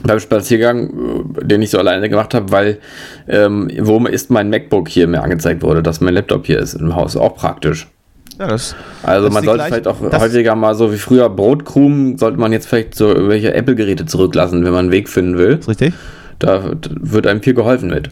[0.03, 0.89] beim Spaziergang,
[1.41, 2.79] äh, den ich so alleine gemacht habe, weil
[3.29, 6.95] ähm, wo ist mein MacBook hier mir angezeigt wurde, dass mein Laptop hier ist im
[6.95, 7.17] Haus.
[7.17, 7.89] Auch praktisch.
[8.39, 12.39] Ja, das, Also Das man sollte vielleicht auch häufiger mal so wie früher Brotkrumen, sollte
[12.39, 15.59] man jetzt vielleicht so irgendwelche Apple-Geräte zurücklassen, wenn man einen Weg finden will.
[15.59, 15.93] ist richtig?
[16.41, 18.11] Da wird einem viel geholfen mit.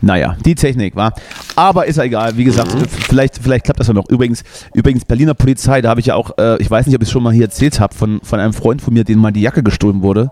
[0.00, 1.12] Naja, die Technik war.
[1.56, 2.36] Aber ist ja egal.
[2.38, 4.08] Wie gesagt, vielleicht, vielleicht klappt das ja noch.
[4.08, 4.42] Übrigens,
[4.74, 7.12] übrigens Berliner Polizei, da habe ich ja auch, äh, ich weiß nicht, ob ich es
[7.12, 9.62] schon mal hier erzählt habe, von, von einem Freund von mir, dem mal die Jacke
[9.62, 10.30] gestohlen wurde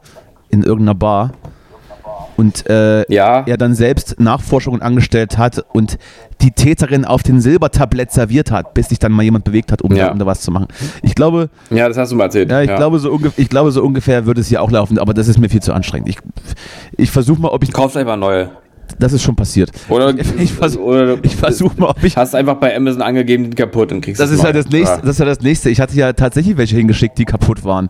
[0.48, 1.32] in irgendeiner Bar.
[2.38, 3.42] Und äh, Ja.
[3.46, 5.98] er dann selbst Nachforschungen angestellt hat und
[6.40, 9.92] die Täterin auf den Silbertablett serviert hat, bis sich dann mal jemand bewegt hat, um,
[9.94, 10.06] Ja.
[10.06, 10.68] da, um da was zu machen.
[11.02, 12.48] Ich glaube, Ja, das hast du mal erzählt.
[12.50, 15.26] ja, ich, Glaube, so ich glaube, so ungefähr würde es hier auch laufen, aber das
[15.26, 16.08] ist mir viel zu anstrengend.
[16.08, 16.18] Ich,
[16.96, 17.72] ich versuche mal, ob ich.
[17.72, 18.50] Kaufst einfach neue.
[19.00, 19.70] Das ist schon passiert.
[19.88, 22.16] Oder, Ich versuch- versuche mal, ob ich.
[22.16, 24.94] hast einfach bei Amazon angegeben, die kaputt und kriegst Das es ist ja das nächste.
[24.96, 25.00] Ja.
[25.02, 25.70] Das ist ja das nächste.
[25.70, 27.88] Ich hatte ja tatsächlich welche hingeschickt, die kaputt waren.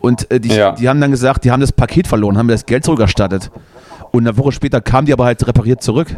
[0.00, 0.72] Und äh, die, Ja.
[0.72, 3.50] die haben dann gesagt, die haben das Paket verloren, haben mir das Geld zurückerstattet.
[4.12, 6.16] Und eine Woche später kamen die aber halt repariert zurück.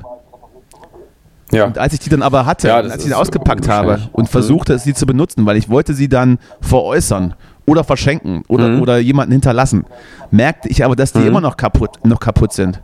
[1.50, 1.64] ja.
[1.64, 4.28] Und als ich die dann aber hatte, Ja, und als ich die ausgepackt habe und
[4.28, 7.34] versuchte, sie zu benutzen, weil ich wollte sie dann veräußern
[7.66, 8.82] oder verschenken oder, Mhm.
[8.82, 9.84] oder jemanden hinterlassen,
[10.30, 12.80] merkte ich aber, dass die immer noch kaputt, noch kaputt sind.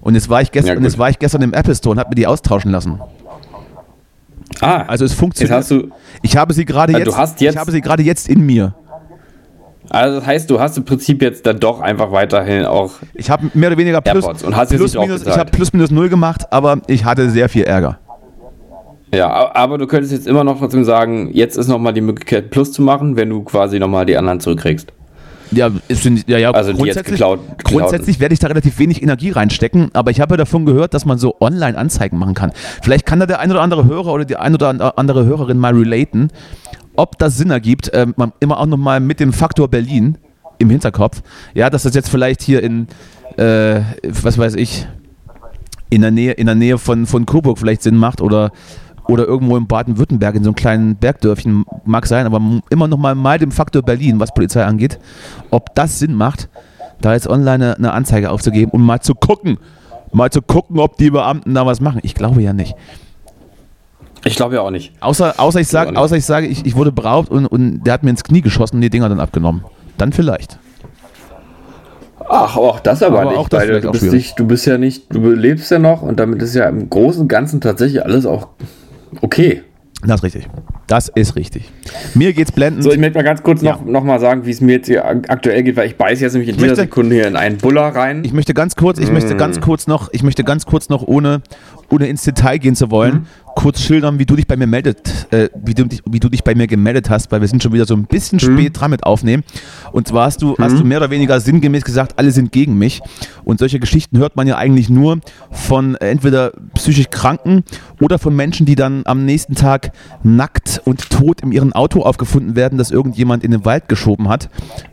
[0.00, 0.90] Und jetzt war ich Ja, gestern, und gut.
[0.90, 3.00] jetzt war ich gestern im Apple Store und habe mir die austauschen lassen.
[4.60, 5.56] Ah, Also es funktioniert.
[5.56, 5.90] hast du.
[6.22, 8.74] ich habe sie gerade Ah, jetzt, jetzt- ich habe sie gerade jetzt in mir.
[9.90, 13.50] Also das heißt, du hast im Prinzip jetzt dann doch einfach weiterhin auch Ich habe
[13.54, 16.08] mehr oder weniger plus, AirPods und hast jetzt plus minus, ich habe plus minus null
[16.08, 17.98] gemacht, aber ich hatte sehr viel Ärger.
[19.12, 22.70] Ja, aber du könntest jetzt immer noch trotzdem sagen, jetzt ist nochmal die Möglichkeit, Plus
[22.70, 24.92] zu machen, wenn du quasi nochmal die anderen zurückkriegst.
[25.50, 29.90] Ja, ist, ja, ja Also grundsätzlich, geklaut- grundsätzlich werde ich da relativ wenig Energie reinstecken,
[29.94, 32.52] aber ich habe ja davon gehört, dass man so online Anzeigen machen kann.
[32.82, 35.74] Vielleicht kann da der ein oder andere Hörer oder die ein oder andere Hörerin mal
[35.74, 36.28] relaten,
[37.00, 40.18] ob das Sinn ergibt, ähm, immer auch nochmal mit dem Faktor Berlin
[40.58, 41.22] im Hinterkopf,
[41.54, 42.88] ja, dass das jetzt vielleicht hier in,
[43.38, 44.86] äh, was weiß ich,
[45.88, 48.52] in der Nähe, in der Nähe von, von Coburg vielleicht Sinn macht oder,
[49.08, 53.38] oder irgendwo in Baden-Württemberg in so einem kleinen Bergdörfchen mag sein, aber immer noch mal,
[53.38, 54.98] dem Faktor Berlin, was Polizei angeht,
[55.50, 56.50] ob das Sinn macht,
[57.00, 59.56] da jetzt online eine Anzeige aufzugeben und mal zu gucken,
[60.12, 62.00] mal zu gucken, ob die Beamten da was machen.
[62.02, 62.74] Ich glaube ja nicht.
[64.30, 64.92] Ich glaube ja auch nicht.
[65.00, 68.02] Außer, außer ich sage, außer ich, sage ich, ich wurde beraubt und, und der hat
[68.02, 69.64] mir ins Knie geschossen und die Dinger dann abgenommen.
[69.98, 70.58] Dann vielleicht.
[72.28, 74.66] Ach, auch das aber, Aber nicht, auch das weil du auch bist, nicht, du bist
[74.66, 78.04] ja nicht, du lebst ja noch und damit ist ja im Großen und Ganzen tatsächlich
[78.04, 78.48] alles auch
[79.20, 79.62] okay.
[80.02, 80.48] Das ist richtig.
[80.86, 81.70] Das ist richtig.
[82.14, 82.82] Mir geht's blendend.
[82.84, 83.90] So, ich möchte mal ganz kurz noch, Ja.
[83.90, 86.32] noch mal sagen, wie es mir jetzt hier ak- aktuell geht, weil ich beiß jetzt
[86.32, 88.22] nämlich in dieser möchte- Sekunde hier in einen Buller rein.
[88.24, 89.38] Ich möchte ganz kurz, ich möchte Mm.
[89.38, 91.42] ganz kurz noch, ich möchte ganz kurz noch, ohne,
[91.90, 93.26] ohne ins Detail gehen zu wollen, Mhm.
[93.56, 96.44] kurz schildern, wie du dich bei mir meldet, äh, wie, du, dich- wie du dich
[96.44, 98.56] bei mir gemeldet hast, weil wir sind schon wieder so ein bisschen Mhm.
[98.56, 99.42] spät dran mit aufnehmen.
[99.92, 103.00] Und zwar hast du, hast du mehr oder weniger sinngemäß gesagt, alle sind gegen mich.
[103.44, 105.18] Und solche Geschichten hört man ja eigentlich nur
[105.50, 107.64] von entweder psychisch Kranken
[108.00, 109.90] oder von Menschen, die dann am nächsten Tag
[110.22, 114.48] nackt und tot in ihrem Auto aufgefunden werden, das irgendjemand in den Wald geschoben hat.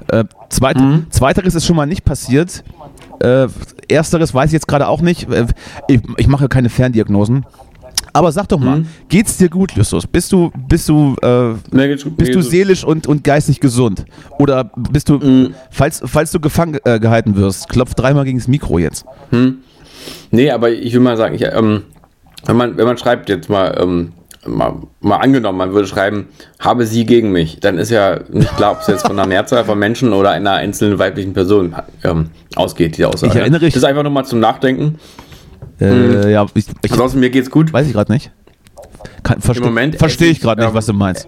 [0.10, 1.06] Äh, zweit, Mhm.
[1.12, 2.64] Zweiteres ist schon mal nicht passiert.
[3.20, 3.48] Äh,
[3.90, 5.30] ersteres weiß ich jetzt gerade auch nicht.
[5.32, 5.48] Äh,
[5.88, 7.46] Ich, ich mache keine Ferndiagnosen.
[8.14, 8.88] Aber sag doch mal, Mhm.
[9.10, 10.08] geht's dir gut, Justus?
[10.08, 14.06] Bist du, bist du, äh, mir bist du seelisch und, und geistig gesund?
[14.40, 15.54] Oder bist du, Mhm.
[15.72, 19.06] falls, falls du gefangen äh, gehalten wirst, klopf dreimal gegen das Mikro jetzt.
[20.32, 21.84] Nee, aber ich will mal sagen, ich, ähm,
[22.46, 24.14] wenn, man, wenn man schreibt jetzt mal, ähm,
[24.48, 26.28] mal, mal angenommen, man würde schreiben,
[26.60, 29.66] habe sie gegen mich, dann ist ja nicht klar, ob es jetzt von einer Mehrzahl
[29.66, 33.34] von Menschen oder einer einzelnen weiblichen Person ähm, ausgeht, die Aussage.
[33.34, 35.00] Ich erinnere mich- Das ist einfach nur mal zum Nachdenken.
[35.80, 37.72] Äh, ja, ich, ich Ansonsten, mir geht's gut.
[37.72, 38.32] weiß ich gerade nicht.
[39.24, 41.28] Kann, verste, Im Moment verstehe ich ich, gerade nicht, ähm, was du meinst.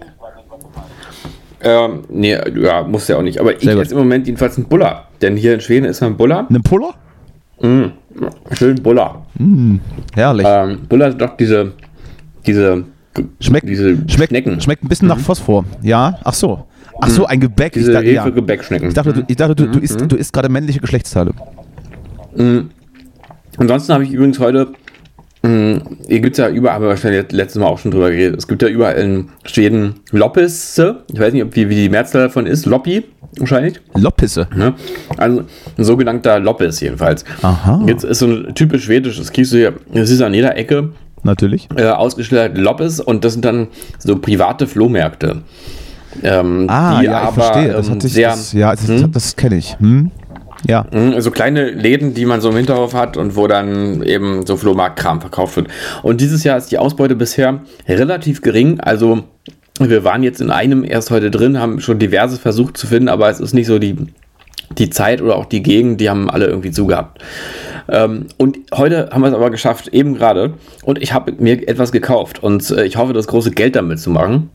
[1.62, 3.38] Ähm, nee, ja, muss ja auch nicht.
[3.38, 3.84] Aber ich Sehr gut.
[3.84, 5.04] esse im Moment jedenfalls einen Buller.
[5.20, 6.46] Denn hier in Schweden ist ein Buller.
[6.48, 6.94] Einen Puller?
[8.52, 9.26] Schön Buller.
[10.14, 10.46] Herrlich.
[10.48, 11.72] Ähm, Buller sind doch diese,
[12.46, 12.84] diese,
[13.40, 14.60] Schmeckt, diese schmeckt, Schnecken.
[14.60, 15.64] schmeckt ein bisschen nach Phosphor.
[15.82, 16.66] Ja, ach so.
[17.00, 17.72] Ach so, ein Gebäck.
[17.72, 18.24] Diese ich dachte, ja.
[18.24, 18.88] Hefegebäckschnecken.
[18.88, 19.72] ich dachte, du, ich dachte, du, Mhm.
[19.72, 21.32] du, isst, du isst gerade männliche Geschlechtsteile.
[23.58, 24.68] Ansonsten habe ich übrigens heute,
[25.42, 28.38] mh, hier gibt es ja überall, haben wir wahrscheinlich letztes Mal auch schon drüber geredet,
[28.38, 31.02] es gibt ja überall in Schweden Loppisse.
[31.12, 32.66] Ich weiß nicht, ob, wie, wie die Mehrzahl davon ist.
[32.66, 33.04] Loppi
[33.38, 33.80] wahrscheinlich.
[33.94, 34.46] Loppisse.
[34.54, 34.74] Ne?
[35.16, 35.42] Also
[35.76, 37.24] ein sogenannter Loppis jedenfalls.
[37.42, 37.82] Aha.
[37.86, 40.90] Jetzt ist so ein typisch schwedisch, das kriegst du hier, das ist an jeder Ecke
[41.22, 41.68] Natürlich.
[41.76, 45.42] äh, ausgestellt Loppis und das sind dann so private Flohmärkte.
[46.22, 47.72] Ähm, Ah, die ja, ich aber, verstehe.
[47.72, 49.12] Das ähm, hatte ich, sehr, das, ja, das, Hm?
[49.12, 49.78] das kenne ich.
[49.78, 50.10] Hm?
[50.66, 50.86] Ja.
[50.92, 54.56] Mhm, So kleine Läden, die man so im Hinterhof hat und wo dann eben so
[54.56, 55.68] Flohmarktkram verkauft wird.
[56.02, 58.80] Und dieses Jahr ist die Ausbeute bisher relativ gering.
[58.80, 59.24] Also
[59.78, 63.30] wir waren jetzt in einem erst heute drin, haben schon diverse versucht zu finden, aber
[63.30, 63.96] es ist nicht so die,
[64.76, 67.22] die Zeit oder auch die Gegend, die haben alle irgendwie zugehabt.
[67.90, 70.54] Ähm, und heute haben wir es aber geschafft, eben gerade.
[70.84, 74.10] Und ich habe mir etwas gekauft und äh, ich hoffe, das große Geld damit zu
[74.10, 74.50] machen.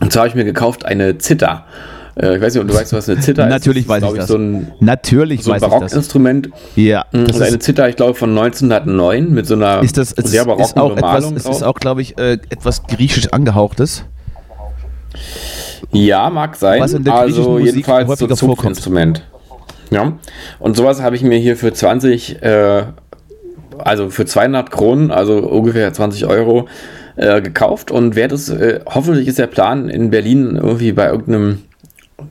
[0.00, 1.64] Und zwar habe ich mir gekauft eine Zither.
[2.16, 3.50] Äh, ich weiß nicht, ob du weißt, was eine Zither ist.
[3.50, 4.28] Natürlich Das ist, weiß ich das.
[4.28, 5.70] So ein, Natürlich so ein weiß das.
[5.70, 6.50] Barockinstrument.
[6.76, 7.04] Ja.
[7.12, 10.30] Das Das ist eine Zither, ich glaube, von 1909 mit so einer ist das es
[10.30, 11.36] sehr barocken ist auch etwas, Bemalung.
[11.36, 11.56] es drauf.
[11.56, 14.04] ist auch, glaube ich, äh, etwas griechisch angehauchtes.
[15.92, 16.80] ja, mag sein.
[16.80, 19.31] Was in der also jedenfalls so häufiger vorkommt.
[19.92, 20.12] Ja.
[20.58, 22.84] Und sowas habe ich mir hier für 20, äh,
[23.78, 26.68] also für 200 Kronen, also ungefähr 20 Euro,
[27.16, 31.58] äh, gekauft und werde es, äh, hoffentlich ist der Plan in Berlin irgendwie bei irgendeinem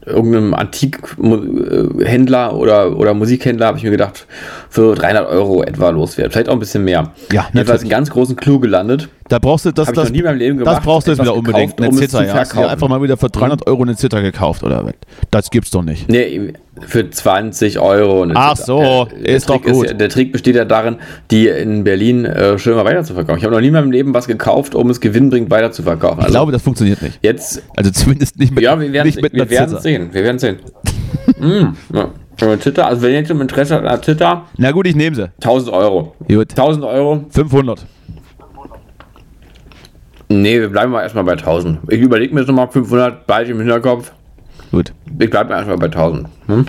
[0.06, 4.26] irgendeinem Antikhändler oder, oder Musikhändler, habe ich mir gedacht,
[4.69, 6.32] für 300 Euro etwa loswerden.
[6.32, 7.12] Vielleicht auch ein bisschen mehr.
[7.32, 7.82] Ja, Jedenfalls natürlich.
[7.82, 9.10] einen ganz großen Clou gelandet.
[9.32, 10.84] Da brauchst du das, Hab ich das, noch nie meinem Leben das gemacht.
[10.84, 11.78] brauchst du jetzt wieder unbedingt.
[11.78, 12.34] gekauft, um eine Zither, ja.
[12.34, 14.84] Hast du einfach mal wieder für 300 Euro eine Zither gekauft, oder?
[14.86, 14.94] was?
[15.32, 16.10] Das gibt's doch nicht.
[16.10, 18.24] Nee, für 20 Euro.
[18.24, 18.65] eine Ach Zither.
[18.65, 19.88] so, Der- ist der doch Trick gut.
[19.88, 20.98] ja, der Trick besteht ja darin,
[21.32, 23.38] die in Berlin äh, schön mal weiter zu verkaufen.
[23.38, 26.17] Ich habe noch nie in meinem Leben was gekauft, um es gewinnbringend weiter zu verkaufen.
[26.20, 27.17] Ich Also glaube, das funktioniert nicht.
[27.22, 30.10] jetzt, Also zumindest nicht mit, ja, wir werden nicht mit wir werden sehen.
[30.12, 30.58] Wir werden sehen.
[31.39, 32.10] mm, ja.
[32.41, 35.15] Eine Zither, also wenn ihr jetzt im Interesse habt an Zither, Na gut, ich nehme
[35.15, 35.30] sie.
[35.41, 36.15] 1000 Euro.
[36.28, 36.50] Gut.
[36.52, 37.24] 1000 Euro?
[37.30, 37.86] 500.
[40.32, 41.80] Nee, wir bleiben mal erstmal bei 1000.
[41.89, 44.12] Ich überlege mir jetzt nochmal 500 bald im Hinterkopf.
[44.72, 44.94] Gut.
[45.20, 46.28] Ich bleibe einfach bei 1000.
[46.48, 46.65] Hm?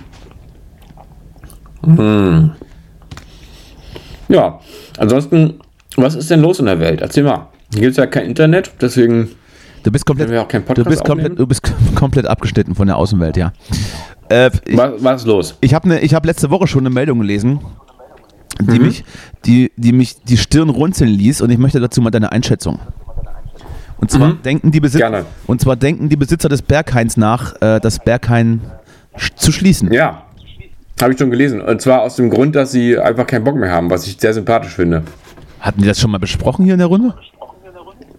[1.85, 2.51] Hm.
[4.29, 4.61] Ja,
[4.99, 5.61] ansonsten,
[5.97, 7.01] was ist denn los in der Welt?
[7.01, 7.49] Erzähl mal.
[7.73, 9.31] Hier gibt es ja kein Internet, deswegen
[9.83, 11.63] Du bist komplett, wir auch keinen du Podcast bist komplett, du bist
[11.97, 13.53] komplett abgeschnitten von der Außenwelt, ja.
[14.29, 15.57] Äh, ich Was, was ist los?
[15.61, 17.61] ich habe ne, ich hab letzte Woche schon eine Meldung gelesen,
[18.61, 18.85] die, Mhm.
[18.87, 19.05] mich,
[19.45, 22.79] die, die mich die Stirn runzeln ließ und ich möchte dazu mal deine Einschätzung.
[24.03, 24.43] Und zwar, Mhm.
[24.43, 25.25] denken, die Besitzer, Gerne.
[25.47, 28.61] und zwar denken die Besitzer des Berghains nach, äh, das Berghain
[29.17, 29.93] sch- zu schließen.
[29.93, 30.25] Ja,
[31.01, 31.61] habe ich schon gelesen.
[31.61, 34.35] Und zwar aus dem Grund, dass sie einfach keinen Bock mehr haben, was ich sehr
[34.35, 35.05] sympathisch finde.
[35.61, 37.15] Hatten die das schon mal besprochen hier in der Runde?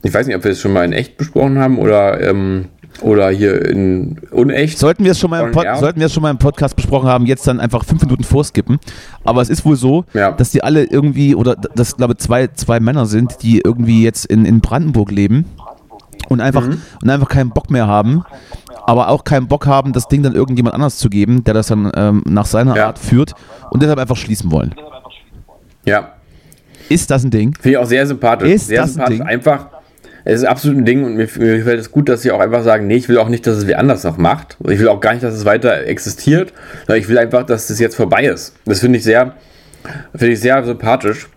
[0.04, 2.66] Ich weiß nicht, ob wir es schon mal in echt besprochen haben oder, ähm,
[3.02, 4.78] oder hier in unecht.
[4.80, 7.10] Sollten wir es schon mal im, Pod sollten wir es schon mal im Podcast besprochen
[7.10, 8.80] haben, jetzt dann einfach fünf Minuten vorskippen.
[9.26, 10.32] Aber es ist wohl so, Ja.
[10.32, 14.04] dass die alle irgendwie, oder d- dass glaube ich zwei, zwei Männer sind, die irgendwie
[14.04, 15.46] jetzt in, in Brandenburg leben
[16.30, 16.82] und einfach, Mhm.
[17.02, 18.24] und einfach keinen Bock mehr haben,
[18.86, 21.92] aber auch keinen Bock haben, das Ding dann irgendjemand anders zu geben, der das dann
[21.96, 22.88] ähm, nach seiner Ja.
[22.88, 23.34] Art führt
[23.72, 24.74] und deshalb einfach schließen wollen.
[25.86, 26.14] Ja,
[26.90, 27.54] Ist das ein Ding?
[27.56, 28.50] finde ich auch sehr sympathisch.
[28.50, 29.18] Ist sehr das ein sympathisch.
[29.20, 29.28] Ding?
[29.28, 29.68] Einfach,
[30.26, 32.64] es ist absolut ein Ding und mir, mir gefällt es gut, dass sie auch einfach
[32.64, 34.58] sagen, nee, ich will auch nicht, dass es wer anders noch macht.
[34.68, 36.54] Ich will auch gar nicht, dass es weiter existiert,
[36.88, 38.56] sondern ich will einfach, dass das jetzt vorbei ist.
[38.66, 39.34] Das finde ich sehr,
[40.16, 41.28] finde ich sehr sympathisch.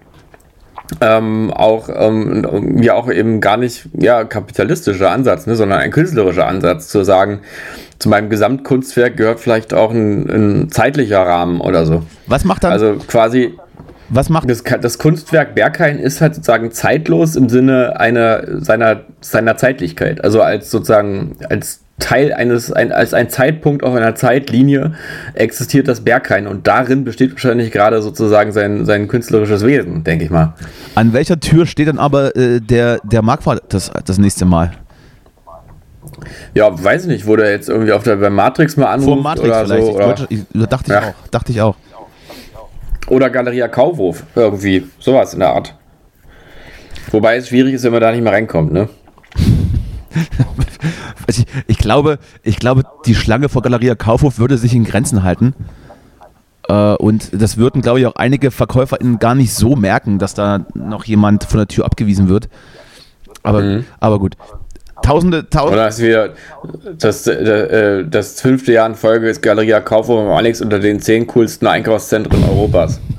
[1.01, 6.47] Ähm, auch ähm, ja auch eben gar nicht ja kapitalistischer Ansatz, ne, sondern ein künstlerischer
[6.47, 7.41] Ansatz zu sagen,
[7.99, 12.03] zu meinem Gesamtkunstwerk gehört vielleicht auch ein, ein zeitlicher Rahmen oder so.
[12.27, 13.55] Was macht dann, Also quasi
[14.09, 19.57] was macht, das, das Kunstwerk Berghain ist halt sozusagen zeitlos im Sinne einer seiner, seiner
[19.57, 20.23] Zeitlichkeit.
[20.23, 24.93] Also als sozusagen als Teil eines, ein, als ein Zeitpunkt auf einer Zeitlinie
[25.35, 30.31] existiert das Berghain und darin besteht wahrscheinlich gerade sozusagen sein, sein künstlerisches Wesen, denke ich
[30.31, 30.53] mal.
[30.95, 34.73] an welcher Tür steht dann aber äh, der, der Marquardt das, das nächste Mal?
[36.55, 39.23] Ja, weiß ich nicht, wo der jetzt irgendwie auf der bei Matrix mal anruft Vor
[39.23, 39.83] Matrix oder vielleicht.
[39.85, 39.89] so.
[39.91, 41.01] ich Oder, wollte, ich, dachte ich Ja.
[41.09, 41.29] auch.
[41.31, 41.77] Dachte ich auch.
[43.09, 44.87] oder Galeria Kaufhof, irgendwie.
[44.99, 45.75] Sowas in der Art.
[47.11, 48.89] Wobei es schwierig ist, wenn man da nicht mehr reinkommt, ne?
[51.27, 55.23] Also Ich, ich, glaube, ich glaube, die Schlange vor Galeria Kaufhof würde sich in Grenzen
[55.23, 55.55] halten.
[56.69, 60.67] Äh, und das würden, glaube ich, auch einige VerkäuferInnen gar nicht so merken, dass da
[60.75, 62.49] noch jemand von der Tür abgewiesen wird.
[63.43, 64.37] Aber, aber gut.
[65.07, 65.75] Tausende, tausende.
[65.75, 66.31] Oder ist wieder
[66.99, 71.27] das, äh, das fünfte Jahr in Folge ist Galeria Kaufhof und Alex unter den zehn
[71.27, 73.01] coolsten Einkaufszentren Europas.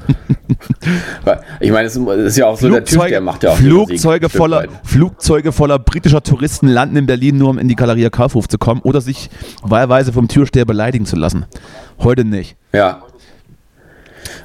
[1.60, 4.66] Ich meine, es ist ja auch so, der Typ, der macht ja auch Flugzeuge, voller.
[4.84, 8.82] Flugzeuge voller britischer Touristen landen in Berlin, nur um in die Galeria Kaufhof zu kommen
[8.82, 9.30] oder sich
[9.62, 11.46] wahlweise vom Türsteher beleidigen zu lassen.
[12.00, 12.56] Heute nicht.
[12.74, 13.02] Ja.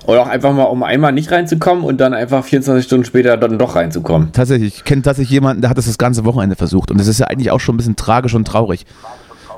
[0.06, 3.58] Oder auch einfach mal, um einmal nicht reinzukommen und dann einfach 24 Stunden später dann
[3.58, 4.32] doch reinzukommen.
[4.32, 6.90] Tatsächlich, ich kenne tatsächlich jemanden, der hat das das ganze Wochenende versucht.
[6.90, 8.84] Und das ist ja eigentlich auch schon ein bisschen tragisch und traurig.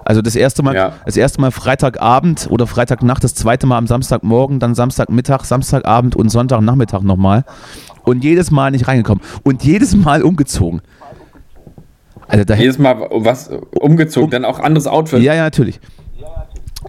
[0.04, 0.92] Also das erste Mal, Ja.
[1.07, 6.28] das erste Mal Freitagabend oder Freitagnacht, das zweite Mal am Samstagmorgen, dann Samstagmittag, Samstagabend und
[6.28, 7.44] Sonntagnachmittag nochmal.
[8.02, 9.24] Und jedes Mal nicht reingekommen.
[9.44, 10.83] Und jedes Mal umgezogen.
[12.28, 15.22] Also da Jedes Mal was umgezogen, dann auch anderes Outfit.
[15.22, 15.80] Ja, ja, natürlich.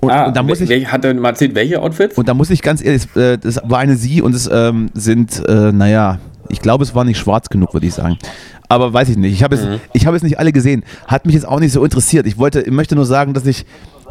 [0.02, 2.18] Und, ah, und da muss ich, hat er mal erzählt, welche Outfits?
[2.18, 5.42] und da muss ich ganz ehrlich, äh, das war eine Sie und es ähm, sind,
[5.48, 8.18] äh, naja, ich glaube, es war nicht schwarz genug, würde ich sagen.
[8.68, 9.34] Aber weiß ich nicht.
[9.34, 10.84] Ich habe es, ich habe es nicht alle gesehen.
[11.08, 12.26] Hat mich jetzt auch nicht so interessiert.
[12.26, 13.66] Ich wollte, ich möchte nur sagen, dass ich,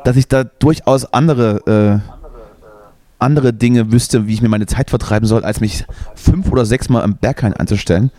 [0.04, 2.10] dass ich da durchaus andere, äh,
[3.18, 6.88] andere Dinge wüsste, wie ich mir meine Zeit vertreiben soll, als mich fünf oder sechs
[6.88, 8.10] Mal am Berghain anzustellen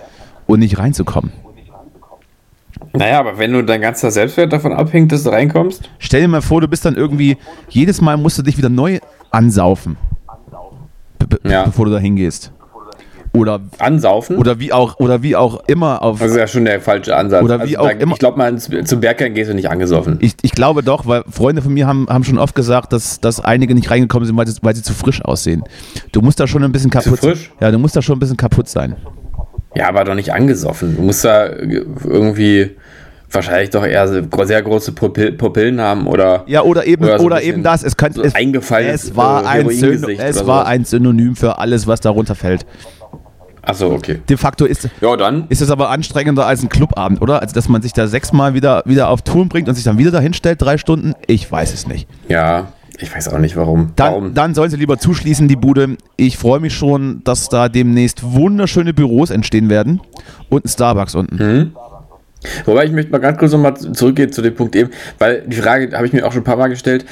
[0.46, 1.32] und nicht reinzukommen.
[2.94, 5.90] Naja, aber wenn du dein ganzer Selbstwert davon abhängt, dass du reinkommst.
[6.00, 7.38] Stell dir mal vor, du bist dann irgendwie,
[7.70, 9.00] jedes Mal musst du dich wieder neu
[9.32, 9.98] ansaufen,
[11.28, 11.64] be Ja.
[11.66, 12.52] bevor du da hingehst.
[13.34, 14.38] Oder, Ansaufen?
[14.38, 16.20] oder, wie auch, oder wie auch immer auf.
[16.20, 17.44] das ist ja schon der falsche Ansatz.
[17.44, 20.20] Oder wie also auch da, immer- Ich glaube mal, zum Bergheim gehst du nicht angesoffen.
[20.22, 23.42] Ich, ich glaube doch, weil Freunde von mir haben, haben schon oft gesagt, dass, dass
[23.44, 25.64] einige nicht reingekommen sind, weil sie, weil sie zu frisch aussehen.
[26.14, 27.52] Du musst da schon ein bisschen kaputt frisch?
[27.60, 28.96] Ja, du musst da schon ein bisschen kaputt sein.
[29.76, 30.96] Ja, aber doch nicht angesoffen.
[30.96, 32.72] Du musst da irgendwie
[33.30, 37.42] wahrscheinlich doch eher sehr große Pupil Pupillen haben oder Ja, oder eben, Oder oder, so
[37.42, 37.84] ein eben das.
[37.84, 41.36] Es, könnte, es, eingefallenes, es, war, äh, ein, Syno, Heroingesicht es oder war ein Synonym
[41.36, 42.66] für alles, was darunter fällt.
[43.62, 44.22] Achso, okay.
[44.30, 45.46] De facto ist, Ja, dann.
[45.50, 47.42] ist es aber anstrengender als ein Clubabend, oder?
[47.42, 50.12] Also, dass man sich da sechsmal wieder, wieder auf Touren bringt und sich dann wieder
[50.12, 51.14] dahin stellt, drei Stunden?
[51.26, 52.08] Ich weiß es nicht.
[52.30, 52.68] Ja,
[53.00, 53.92] ich weiß auch nicht warum.
[53.96, 54.34] Dann, warum?
[54.34, 55.98] dann sollen sie lieber zuschließen, die Bude.
[56.18, 60.02] Ich freue mich schon, dass da demnächst wunderschöne Büros entstehen werden
[60.50, 61.40] und ein Starbucks unten.
[61.40, 61.72] Hm?
[62.66, 65.96] Wobei ich möchte mal ganz kurz nochmal zurückgehen zu dem Punkt eben, weil die Frage
[65.96, 67.06] habe ich mir auch schon ein paar Mal gestellt.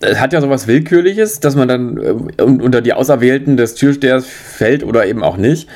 [0.00, 4.26] Es hat ja sowas Willkürliches, dass man dann äh, un- unter die Auserwählten des Türstehers
[4.26, 5.68] fällt oder eben auch nicht.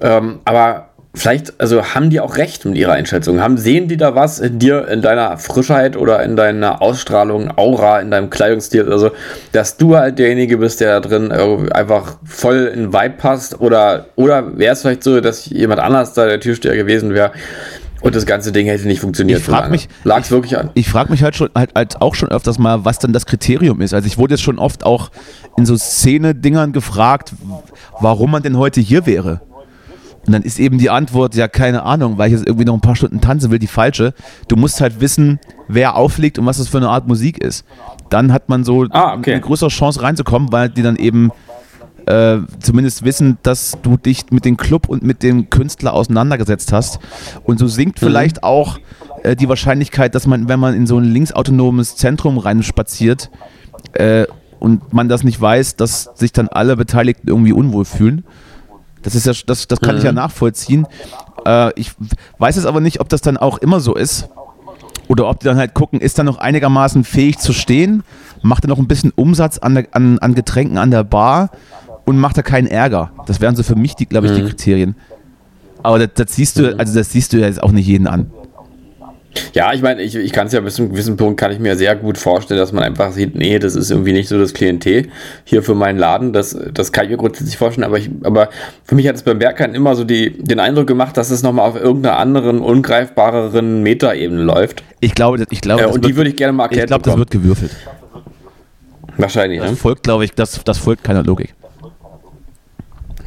[0.00, 0.85] Ähm, aber
[1.16, 3.40] vielleicht, also haben die auch recht mit ihrer Einschätzung?
[3.40, 8.00] Haben, sehen die da was in dir, in deiner Frischheit oder in deiner Ausstrahlung, Aura,
[8.00, 8.92] in deinem Kleidungsstil?
[8.92, 9.10] Also,
[9.52, 11.32] dass du halt derjenige bist, der da drin
[11.72, 13.60] einfach voll in Vibe passt?
[13.60, 17.32] Oder, oder wäre es vielleicht so, dass jemand anders da der Türsteher gewesen wäre?
[18.02, 19.40] Und das ganze Ding hätte nicht funktioniert.
[19.40, 20.70] Ich frage mich, lag es wirklich an?
[20.74, 23.80] Ich frage mich halt schon, halt, halt auch schon öfters mal, was dann das Kriterium
[23.80, 23.94] ist.
[23.94, 25.10] Also ich wurde jetzt schon oft auch
[25.56, 27.32] in so Szene-Dingern gefragt,
[28.00, 29.40] warum man denn heute hier wäre.
[30.26, 32.80] Und dann ist eben die Antwort, ja, keine Ahnung, weil ich jetzt irgendwie noch ein
[32.80, 34.12] paar Stunden tanzen will, die falsche.
[34.48, 37.64] Du musst halt wissen, wer auflegt und was das für eine Art Musik ist.
[38.10, 39.32] Dann hat man so ah, okay.
[39.32, 41.30] eine größere Chance reinzukommen, weil die dann eben
[42.06, 46.98] äh, zumindest wissen, dass du dich mit dem Club und mit dem Künstler auseinandergesetzt hast.
[47.44, 48.06] Und so sinkt mhm.
[48.06, 48.78] vielleicht auch
[49.22, 53.30] äh, die Wahrscheinlichkeit, dass man, wenn man in so ein linksautonomes Zentrum reinspaziert
[53.92, 54.26] äh,
[54.58, 58.24] und man das nicht weiß, dass sich dann alle Beteiligten irgendwie unwohl fühlen.
[59.06, 59.98] Das ist ja, das, das kann mhm.
[59.98, 60.16] ich ja mhm.
[60.16, 60.84] nachvollziehen.
[61.46, 61.92] Äh, ich
[62.38, 64.28] weiß es aber nicht, ob das dann auch immer so ist.
[65.06, 68.02] Oder ob die dann halt gucken, ist er noch einigermaßen fähig zu stehen?
[68.42, 71.50] Macht er noch ein bisschen Umsatz an, der, an, an Getränken an der Bar
[72.04, 73.12] und macht er keinen Ärger?
[73.26, 74.36] Das wären so für mich, glaube ich, mhm.
[74.38, 74.96] die Kriterien.
[75.84, 78.32] Aber das, das, siehst du, also das siehst du ja jetzt auch nicht jeden an.
[79.54, 81.58] Ja, ich meine, ich, ich kann es ja bis zu einem gewissen Punkt kann ich
[81.58, 84.54] mir sehr gut vorstellen, dass man einfach sieht, nee, das ist irgendwie nicht so das
[84.54, 85.08] Klientel
[85.44, 86.32] hier für meinen Laden.
[86.32, 88.48] Das, das kann ich mir grundsätzlich vorstellen, aber, ich, aber
[88.84, 91.68] für mich hat es beim Bergheim immer so die, den Eindruck gemacht, dass es nochmal
[91.68, 94.82] auf irgendeiner anderen, ungreifbareren Metaebene läuft.
[95.00, 96.84] Ich glaube, ich glaube äh, und die würde ich gerne mal erklären.
[96.84, 97.70] Ich glaube, das wird gewürfelt.
[99.16, 99.76] Wahrscheinlich, das ne?
[99.76, 101.54] folgt, glaube ich, das, das folgt keiner Logik.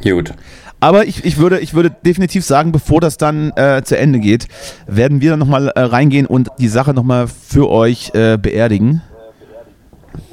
[0.02, 0.32] Gut.
[0.80, 4.48] Aber ich, ich, würde, ich würde definitiv sagen, bevor das dann äh, zu Ende geht,
[4.86, 9.02] werden wir nochmal äh, reingehen und die Sache nochmal für euch äh, beerdigen.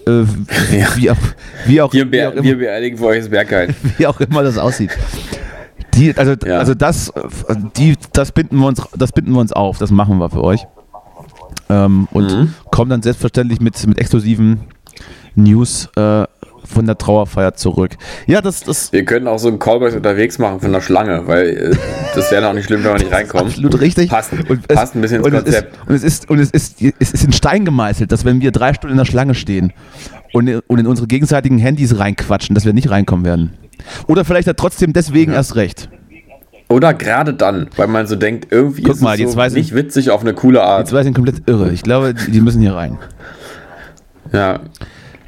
[0.08, 0.22] Äh,
[0.78, 0.88] ja.
[0.96, 1.18] wie, auch,
[1.66, 3.76] wie, auch, wir, wie auch immer, wir beerdigen für euch das Bergheim.
[3.98, 4.92] Wie auch immer das aussieht.
[5.96, 6.60] Die, also, ja.
[6.60, 7.12] also das,
[7.76, 10.66] die, das, binden wir uns, das binden wir uns auf, das machen wir für euch.
[11.70, 12.54] Ähm, und mhm.
[12.72, 14.62] kommen dann selbstverständlich mit, mit exklusiven
[15.36, 16.26] News äh,
[16.68, 17.92] von der Trauerfeier zurück.
[18.26, 18.92] Ja, das, das.
[18.92, 21.76] Wir können auch so einen Callback unterwegs machen von der Schlange, weil äh,
[22.16, 23.48] das wäre auch nicht schlimm, wenn wir nicht reinkommen.
[23.48, 24.10] Absolut richtig.
[24.10, 25.78] Passt, und passt ein bisschen ins Konzept.
[25.88, 28.74] und, es ist, und es ist, es ist in Stein gemeißelt, dass wenn wir drei
[28.74, 29.74] Stunden in der Schlange stehen
[30.34, 33.54] und, und in unsere gegenseitigen Handys reinquatschen, dass wir nicht reinkommen werden.
[34.08, 35.38] Oder vielleicht hat trotzdem deswegen ja.
[35.38, 35.90] erst recht.
[36.70, 40.12] Oder gerade dann, weil man so denkt, irgendwie Guck ist mal, es so nicht witzig
[40.12, 40.88] auf eine coole Art.
[40.88, 41.72] Die zwei sind komplett irre.
[41.72, 42.98] Ich glaube, die müssen hier rein.
[44.34, 44.60] Ja.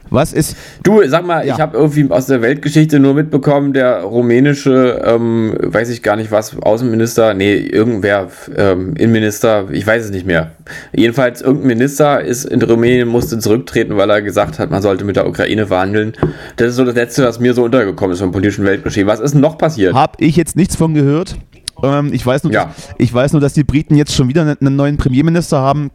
[0.09, 0.55] Was ist.
[0.83, 1.53] Du, sag mal, ja.
[1.53, 6.31] ich habe irgendwie aus der Weltgeschichte nur mitbekommen, der rumänische, ähm, weiß ich gar nicht
[6.31, 10.51] was, Außenminister, nee, irgendwer, ähm, Innenminister, ich weiß es nicht mehr.
[10.93, 15.15] Jedenfalls, irgendein Minister ist in Rumänien, musste zurücktreten, weil er gesagt hat, man sollte mit
[15.15, 16.13] der Ukraine verhandeln.
[16.55, 19.07] Das ist so das Letzte, was mir so untergekommen ist vom politischen Weltgeschehen.
[19.07, 19.93] Was ist denn noch passiert?
[19.93, 21.37] Hab ich jetzt nichts von gehört.
[21.83, 22.73] Ähm, ich, weiß nur, ja.
[22.97, 25.91] ich weiß nur, dass die Briten jetzt schon wieder einen neuen Premierminister haben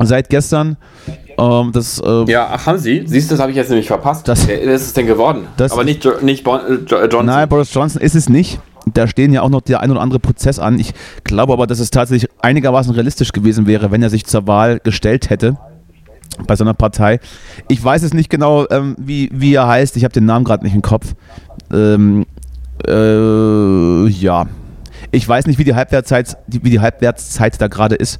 [0.00, 0.76] seit gestern.
[1.42, 3.02] Ähm, das, äh, ja, ach, haben Sie?
[3.06, 4.28] Siehst du, das habe ich jetzt nämlich verpasst.
[4.28, 5.46] Das, Wer ist es denn geworden?
[5.58, 7.26] Aber nicht, jo nicht bon äh, Johnson.
[7.26, 8.60] Nein, Boris Johnson ist es nicht.
[8.86, 10.78] Da stehen ja auch noch der ein oder andere Prozess an.
[10.78, 10.92] Ich
[11.24, 15.30] glaube aber, dass es tatsächlich einigermaßen realistisch gewesen wäre, wenn er sich zur Wahl gestellt
[15.30, 15.56] hätte
[16.46, 17.20] bei so einer Partei.
[17.68, 19.96] Ich weiß es nicht genau, ähm, wie, wie er heißt.
[19.96, 21.14] Ich habe den Namen gerade nicht im Kopf.
[21.72, 22.26] Ähm,
[22.86, 24.46] äh, ja,
[25.12, 28.18] ich weiß nicht, wie die Halbwertszeit, wie die Halbwertszeit da gerade ist.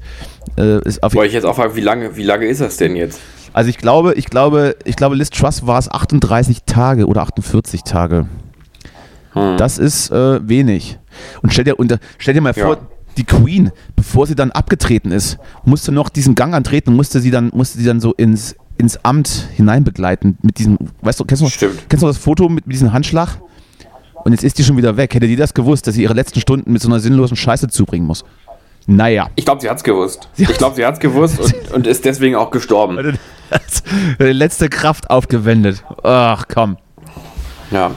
[0.56, 3.18] Äh, ist Wollte ich jetzt auch fragen, wie lange, wie lange ist das denn jetzt?
[3.54, 7.82] Also ich glaube, ich glaube, ich glaube, Liz Truss war es 38 Tage oder 48
[7.82, 8.26] Tage.
[9.32, 9.56] Hm.
[9.56, 10.98] Das ist äh, wenig.
[11.42, 12.80] Und stell dir, und, stell dir mal vor, ja.
[13.16, 17.30] die Queen, bevor sie dann abgetreten ist, musste noch diesen Gang antreten und musste sie
[17.30, 21.68] dann, musste sie dann so ins, ins Amt hineinbegleiten mit diesem, weißt du, kennst du,
[21.88, 23.38] kennst du das Foto mit, mit diesem Handschlag?
[24.24, 25.14] Und jetzt ist die schon wieder weg.
[25.14, 28.06] Hätte die das gewusst, dass sie ihre letzte Stunden mit so einer sinnlosen Scheiße zubringen
[28.06, 28.24] muss?
[28.86, 29.28] Naja.
[29.36, 30.28] Ich glaube, sie hat es gewusst.
[30.34, 33.18] Sie ich glaube, sie hat es gewusst und, und, ist deswegen auch gestorben.
[34.18, 35.84] Letzte Kraft aufgewendet.
[36.02, 36.76] Ach komm.
[37.72, 37.90] Ja.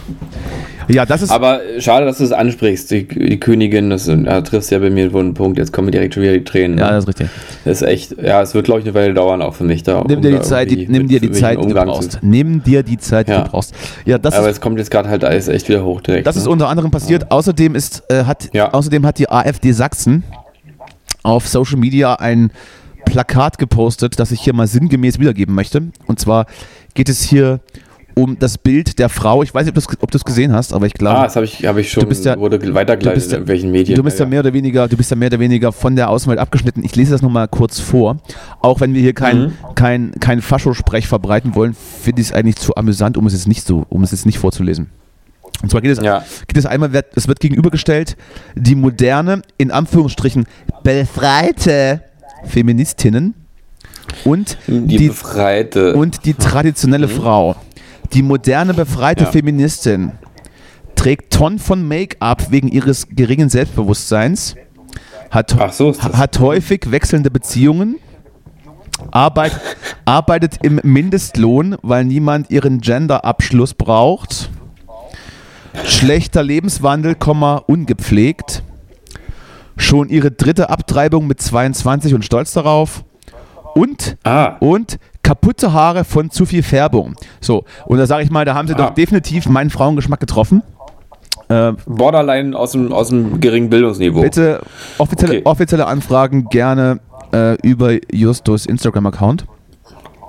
[0.87, 1.31] Ja, das ist.
[1.31, 2.91] Aber schade, dass du es ansprichst.
[2.91, 5.57] Die, die Königin, das da triffst ja bei mir wohl einen Punkt.
[5.57, 6.77] Jetzt kommen direkt schon wieder die Tränen.
[6.77, 7.29] Ja, das ist richtig.
[7.63, 10.03] Das ist echt, ja, es wird, glaube ich, eine Weile dauern auch für mich da.
[10.07, 12.19] Nimm dir die Zeit, die, nimm dir die Zeit, die du brauchst.
[12.21, 13.41] Nimm dir die Zeit, die ja.
[13.41, 13.73] du brauchst.
[14.05, 16.27] Ja, das Aber ist, es kommt jetzt gerade halt alles echt wieder hoch direkt.
[16.27, 16.41] Das ne?
[16.41, 17.23] ist unter anderem passiert.
[17.23, 17.31] Ja.
[17.31, 18.71] Außerdem ist, äh, hat, ja.
[18.71, 20.23] außerdem hat die AfD Sachsen
[21.23, 22.51] auf Social Media ein
[23.05, 25.83] Plakat gepostet, das ich hier mal sinngemäß wiedergeben möchte.
[26.05, 26.45] Und zwar
[26.93, 27.59] geht es hier
[28.15, 29.43] um das Bild der Frau.
[29.43, 31.19] Ich weiß nicht, ob du es gesehen hast, aber ich glaube.
[31.19, 32.01] Ah, das habe ich, hab ich schon.
[32.01, 33.95] Du bist ja, wurde weitergeleitet in irgendwelchen Medien.
[33.95, 36.09] Du bist ja, ja, mehr oder weniger, du bist ja mehr oder weniger von der
[36.09, 36.83] Außenwelt abgeschnitten.
[36.83, 38.17] Ich lese das nochmal kurz vor.
[38.61, 39.53] Auch wenn wir hier kein, mhm.
[39.75, 43.67] kein, kein Faschosprech verbreiten wollen, finde ich es eigentlich zu amüsant, um es jetzt nicht
[43.67, 44.89] so, um es jetzt nicht vorzulesen.
[45.61, 46.23] Und zwar geht es, Ja.
[46.47, 48.15] geht es einmal, es wird gegenübergestellt,
[48.55, 50.45] die moderne, in Anführungsstrichen,
[50.83, 52.01] befreite
[52.45, 53.33] Feministinnen
[54.23, 55.95] und Die, die, befreite.
[55.95, 57.55] und die traditionelle Frau.
[58.13, 59.31] Die moderne, befreite Ja.
[59.31, 60.13] Feministin
[60.95, 64.55] trägt Tonnen von Make-up wegen ihres geringen Selbstbewusstseins,
[65.29, 67.97] hat, so hat häufig wechselnde Beziehungen,
[69.11, 69.59] arbeit,
[70.05, 74.49] arbeitet im Mindestlohn, weil niemand ihren Gender-Abschluss braucht,
[75.83, 77.15] schlechter Lebenswandel,
[77.67, 78.63] ungepflegt,
[79.77, 83.03] schon ihre dritte Abtreibung mit 22 und stolz darauf
[83.73, 87.15] und ah, und kaputte Haare von zu viel Färbung.
[87.41, 88.77] So, und da sage ich mal, da haben sie Ah.
[88.77, 90.61] doch definitiv meinen Frauengeschmack getroffen.
[91.47, 94.21] Äh, Borderline aus dem, aus dem geringen Bildungsniveau.
[94.21, 94.61] bitte
[94.97, 95.41] offizielle, Okay.
[95.45, 96.99] offizielle Anfragen gerne
[97.33, 99.45] äh, über Justus Instagram-Account.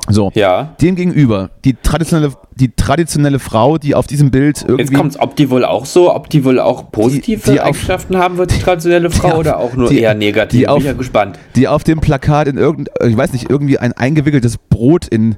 [0.08, 0.74] So, Ja.
[0.80, 4.94] demgegenüber die traditionelle, die traditionelle Frau, die auf diesem Bild Jetzt irgendwie.
[4.94, 8.16] kommt's, ob die wohl auch so, ob die wohl auch positive Die- die auf- Eigenschaften
[8.16, 10.60] haben wird, die traditionelle Frau, auf- oder auch nur die- eher negativ?
[10.60, 11.38] die auf- Bin ja gespannt.
[11.56, 15.36] die auf dem Plakat in irgendein, ich weiß nicht, irgendwie ein eingewickeltes Brot in,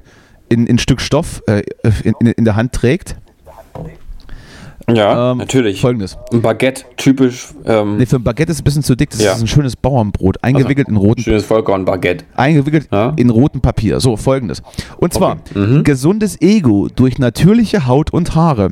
[0.49, 1.63] in, in Stück Stoff äh,
[2.03, 3.15] in, in, in der Hand trägt.
[4.95, 5.81] Ja, Ähm, natürlich.
[5.81, 6.17] Folgendes.
[6.31, 9.09] Ein Baguette, typisch ähm, Nee, für ein Baguette ist es ein bisschen zu dick.
[9.11, 9.33] Das Ja.
[9.33, 12.25] ist ein schönes Bauernbrot, eingewickelt in roten schönes Vollkorn-Baguette.
[12.35, 13.13] eingewickelt Ja.
[13.15, 13.99] in rotem Papier.
[13.99, 14.61] So, folgendes.
[14.97, 15.59] Und zwar, Okay.
[15.59, 15.83] Mhm.
[15.83, 18.69] gesundes Ego durch natürliche Haut und Haare.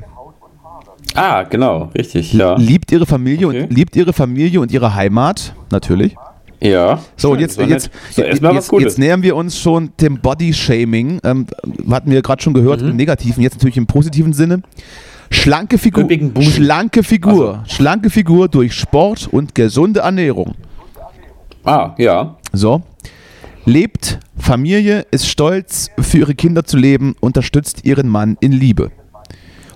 [1.16, 2.56] Ah, genau, richtig, ja.
[2.58, 3.62] Liebt ihre Familie Okay.
[3.64, 6.16] und liebt ihre Familie und ihre Heimat, natürlich.
[6.60, 7.00] Ja.
[7.16, 7.92] So, und jetzt, jetzt.
[8.12, 11.20] So, jetzt, jetzt nähern wir uns schon dem Body-Shaming.
[11.24, 11.46] Ähm,
[11.90, 12.90] hatten wir gerade schon gehört, Mhm.
[12.90, 14.62] im negativen, jetzt natürlich im positiven Sinne.
[15.30, 16.08] Schlanke Figur,
[16.42, 20.56] schlanke Figur, schlanke Figur durch Sport und gesunde Ernährung.
[21.64, 22.36] Ah, ja.
[22.54, 22.82] So.
[23.66, 28.92] Lebt Familie, ist stolz, für ihre Kinder zu leben, unterstützt ihren Mann in Liebe.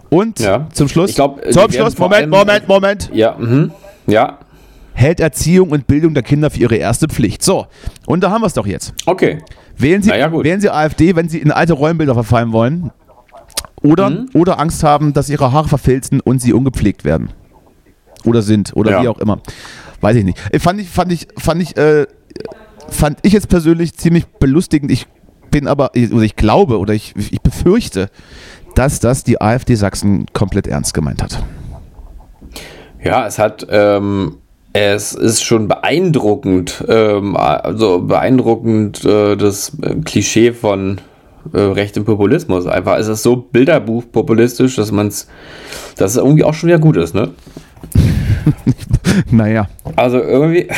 [0.09, 0.67] Und Ja.
[0.71, 3.71] zum Schluss, Ich glaub, äh, zum Schluss, Moment, Moment, Moment, Ja, mhm.
[4.07, 4.39] Ja,
[4.93, 7.43] hält Erziehung und Bildung der Kinder für ihre erste Pflicht.
[7.43, 7.67] So,
[8.05, 8.93] und da haben wir es doch jetzt.
[9.05, 9.39] okay.
[9.77, 12.91] Wählen Sie, ja, wählen Sie AfD, wenn Sie in alte Rollenbilder verfallen wollen.
[13.83, 14.29] Oder, Mhm.
[14.33, 17.29] oder Angst haben, dass Ihre Haare verfilzen und Sie ungepflegt werden.
[18.25, 18.71] Oder sind.
[18.75, 19.03] Oder Ja.
[19.03, 19.39] wie auch immer.
[20.01, 20.37] Weiß ich nicht.
[20.51, 22.05] Äh, Fand ich, fand ich, fand ich, äh,
[22.89, 24.91] fand ich jetzt persönlich ziemlich belustigend.
[24.91, 25.07] Ich
[25.49, 28.09] bin aber, oder ich glaube, oder ich, ich befürchte,
[28.75, 31.43] dass das die AfD Sachsen komplett ernst gemeint hat.
[33.03, 34.37] Ja, es hat, ähm,
[34.73, 39.73] es ist schon beeindruckend, ähm, also beeindruckend äh, das
[40.05, 41.01] Klischee von
[41.53, 42.65] äh, rechtem Populismus.
[42.67, 45.27] Einfach, es ist so bilderbuchpopulistisch, dass man es,
[45.97, 47.29] dass es irgendwie auch schon wieder gut ist, ne?
[49.31, 49.67] Naja.
[49.95, 50.69] Also irgendwie,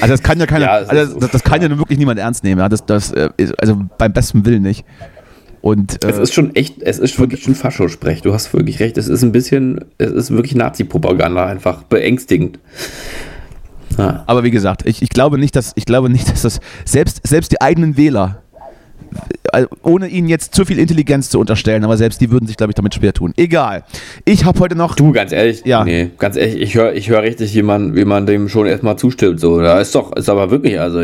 [0.00, 2.42] Also das kann ja keiner, Ja, es also das, das kann ja wirklich niemand ernst
[2.42, 2.60] nehmen.
[2.60, 2.68] Ja?
[2.68, 4.84] Das, das, äh, also beim besten Willen nicht.
[5.62, 8.22] Und es äh, ist schon echt, es ist wirklich schon Faschosprech.
[8.22, 8.96] Du hast wirklich recht.
[8.96, 12.58] Es ist ein bisschen, es ist wirklich Nazi-Propaganda einfach beängstigend.
[13.98, 14.24] Ja.
[14.26, 17.52] Aber wie gesagt, ich, ich glaube nicht, dass ich glaube nicht, dass das selbst, selbst
[17.52, 18.42] die eigenen Wähler,
[19.52, 22.70] äh, ohne ihnen jetzt zu viel Intelligenz zu unterstellen, aber selbst die würden sich, glaube
[22.70, 23.32] ich, damit schwer tun.
[23.36, 23.84] Egal.
[24.24, 24.94] Ich habe heute noch.
[24.96, 25.84] Du, ganz ehrlich, Ja.
[25.84, 28.96] nee, ganz ehrlich, ich höre ich hör richtig, wie man, wie man dem schon erstmal
[28.96, 29.40] zustimmt.
[29.40, 31.00] So, da ist doch, ist aber wirklich, also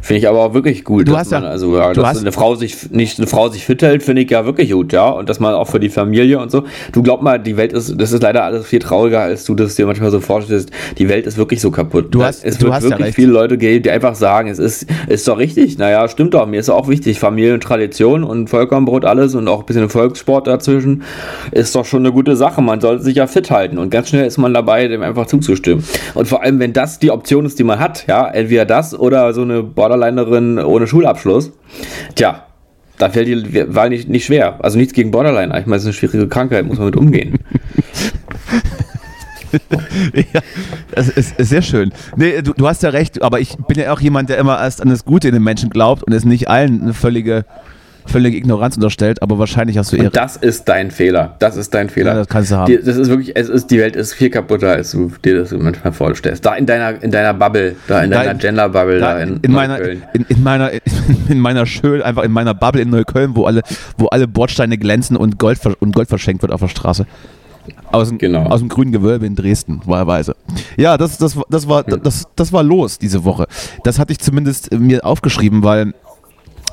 [0.00, 2.10] finde ich aber auch wirklich gut, Du dass hast ja- man, also ja, du dass
[2.10, 4.92] hast- eine Frau sich nicht eine Frau sich fit hält, finde ich ja wirklich gut,
[4.92, 5.08] ja.
[5.08, 6.64] Und dass man auch für die Familie und so.
[6.92, 9.74] Du glaub mal, die Welt ist, das ist leider alles viel trauriger, als du das
[9.74, 10.70] dir manchmal so vorstellst.
[10.98, 12.14] Die Welt ist wirklich so kaputt.
[12.14, 13.16] Du hast- es du wird hast ja wirklich recht.
[13.16, 15.78] viele Leute geben, die einfach sagen, es ist, ist doch richtig.
[15.78, 17.15] Naja, stimmt doch, mir ist auch wichtig.
[17.18, 21.02] Familie und Tradition und Vollkornbrot alles und auch ein bisschen Volkssport dazwischen
[21.52, 22.62] ist doch schon eine gute Sache.
[22.62, 25.84] Man sollte sich ja fit halten und ganz schnell ist man dabei, dem einfach zuzustimmen.
[26.14, 29.32] Und vor allem, wenn das die Option ist, die man hat, ja, entweder das oder
[29.34, 31.52] so eine Borderlinerin ohne Schulabschluss,
[32.14, 32.46] tja,
[32.98, 34.58] da fällt die Wahl nicht, nicht schwer.
[34.62, 35.58] Also nichts gegen Borderline.
[35.58, 37.38] Ich meine, es ist eine schwierige Krankheit, muss man mit umgehen.
[40.14, 40.40] ja,
[40.94, 41.92] das ist, ist sehr schön.
[42.16, 44.80] Nee, du, du hast ja recht, aber ich bin ja auch jemand, der immer erst
[44.82, 47.44] an das Gute in den Menschen glaubt und es nicht allen eine völlige,
[48.06, 50.04] völlige Ignoranz unterstellt, aber wahrscheinlich hast du eher.
[50.04, 51.34] Und das ist dein Fehler.
[51.40, 52.12] Das ist dein Fehler.
[52.12, 52.66] Ja, das kannst du haben.
[52.66, 55.50] Die, das ist wirklich, es ist, die Welt ist viel kaputter, als du dir das
[55.52, 56.44] manchmal vorstellst.
[56.46, 59.52] Da in deiner, in deiner Bubble, da in deiner in- Gender-Bubble, da, Da in, in,
[59.52, 60.70] meiner, in, in meiner,
[61.28, 63.62] in meiner schön, einfach in meiner Bubble in Neukölln, wo alle,
[63.98, 67.06] wo alle Bordsteine glänzen und Gold, und Gold verschenkt wird auf der Straße.
[67.92, 68.44] Aus dem, Genau.
[68.44, 70.36] aus dem grünen Gewölbe in Dresden, wahlweise.
[70.76, 73.46] Ja, das, das, das, war, das, das war los diese Woche.
[73.84, 75.94] Das hatte ich zumindest äh, mir aufgeschrieben, weil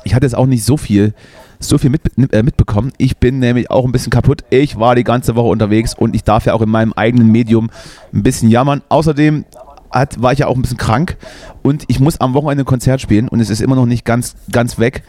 [0.04, 1.14] ich hatte jetzt auch nicht so viel,
[1.60, 2.92] so viel mit, äh, mitbekommen.
[2.98, 4.44] Ich bin nämlich auch ein bisschen kaputt.
[4.50, 7.70] Ich war die ganze Woche unterwegs und ich darf ja auch in meinem eigenen Medium
[8.12, 8.82] ein bisschen jammern.
[8.88, 9.44] Außerdem
[9.90, 11.16] hat, war ich ja auch ein bisschen krank
[11.62, 14.34] und ich muss am Wochenende ein Konzert spielen und es ist immer noch nicht ganz,
[14.50, 15.04] ganz weg.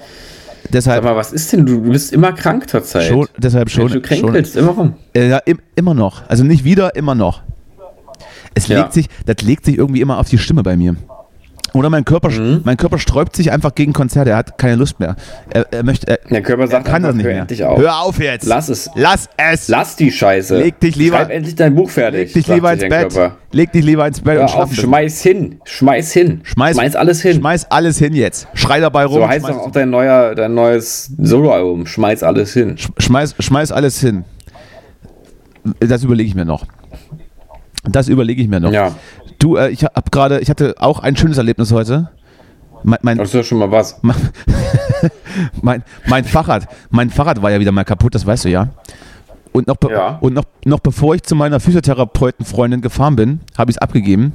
[0.69, 1.65] Deshalb, mal, was ist denn?
[1.65, 3.03] Du bist immer krank zurzeit.
[3.03, 4.93] schon, deshalb schon, du schon kränkelst immer rum.
[5.13, 6.27] äh, ja, im, immer noch.
[6.29, 7.41] Also nicht wieder, immer noch.
[8.53, 8.79] Es Ja.
[8.81, 10.95] legt sich, das legt sich irgendwie immer auf die Stimme bei mir.
[11.75, 12.61] Oder mein Körper, Mhm.
[12.63, 14.29] mein Körper sträubt sich einfach gegen Konzerte.
[14.29, 15.17] Er hat keine Lust mehr.
[15.49, 17.41] Er, er möchte, er, Der Körper er sagt kann das nicht mehr.
[17.41, 17.77] endlich auf.
[17.77, 18.45] Hör auf jetzt.
[18.45, 18.89] Lass es.
[18.95, 19.67] Lass es.
[19.67, 20.57] Lass die Scheiße.
[20.57, 22.33] Leg dich lieber- Schreib endlich dein Buch fertig.
[22.33, 23.13] Leg dich lieber ins Bett.
[23.13, 23.35] Körper.
[23.51, 24.85] Leg dich lieber ins Bett Hör und auf, schlaf.
[24.85, 25.59] schmeiß hin.
[25.65, 26.39] Schmeiß hin.
[26.45, 27.35] Schmeiß, alles hin.
[27.39, 28.47] Schmeiß alles hin jetzt.
[28.53, 29.15] Schrei dabei rum.
[29.15, 31.85] so heißt schmeiß, doch auch dein, neuer, dein neues Soloalbum.
[31.87, 32.77] Schmeiß alles hin.
[32.99, 34.23] schmeiß, schmeiß alles hin.
[35.81, 36.65] Das überlege ich mir noch.
[37.83, 38.71] Das überlege ich mir noch.
[38.71, 38.95] Ja,
[39.45, 42.09] Du, äh, ich habe gerade, ich hatte auch ein schönes Erlebnis heute.
[42.81, 43.99] Mein, mein, das ist ja schon mal was.
[44.01, 44.15] mein,
[45.61, 48.69] mein, mein Fahrrad, mein Fahrrad war ja wieder mal kaputt, das weißt du ja.
[49.51, 50.17] Und noch, Ja.
[50.19, 54.33] und noch, noch bevor ich zu meiner Physiotherapeutenfreundin gefahren bin, habe ich es abgegeben.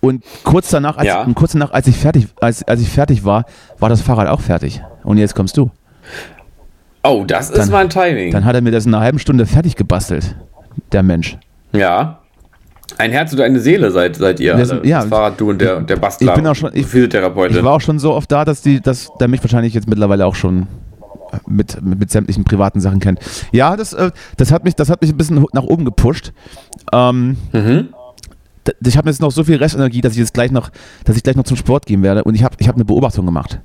[0.00, 1.22] Und kurz danach, als, Ja.
[1.22, 3.44] und kurz danach, als ich fertig, als, als ich fertig war,
[3.78, 4.82] war das Fahrrad auch fertig.
[5.04, 5.70] Und jetzt kommst du.
[7.04, 8.32] Oh, das ist Dann- mein Timing.
[8.32, 10.34] Dann hat er mir das in einer halben Stunde fertig gebastelt,
[10.90, 11.38] der Mensch.
[11.70, 12.17] ja.
[12.96, 14.54] Ein Herz und eine Seele seid, seid ihr.
[14.54, 14.64] Alle.
[14.66, 15.00] sind- ja.
[15.00, 16.30] das Fahrrad, du und der, der Bastler.
[16.32, 17.58] Ich bin auch schon- ich- Physiotherapeutin.
[17.58, 20.26] Ich war auch schon so oft da, dass, die, dass der mich wahrscheinlich jetzt mittlerweile
[20.26, 20.66] auch schon
[21.46, 23.20] mit, mit, mit sämtlichen privaten Sachen kennt.
[23.52, 26.32] Ja, das, äh, das, hat mich, das hat mich ein bisschen nach oben gepusht.
[26.92, 27.88] Ähm, mhm.
[28.84, 30.70] ich habe jetzt noch so viel Restenergie, dass ich jetzt gleich noch,
[31.04, 32.24] dass ich gleich noch zum Sport gehen werde.
[32.24, 33.60] Und ich habe ich hab eine Beobachtung gemacht.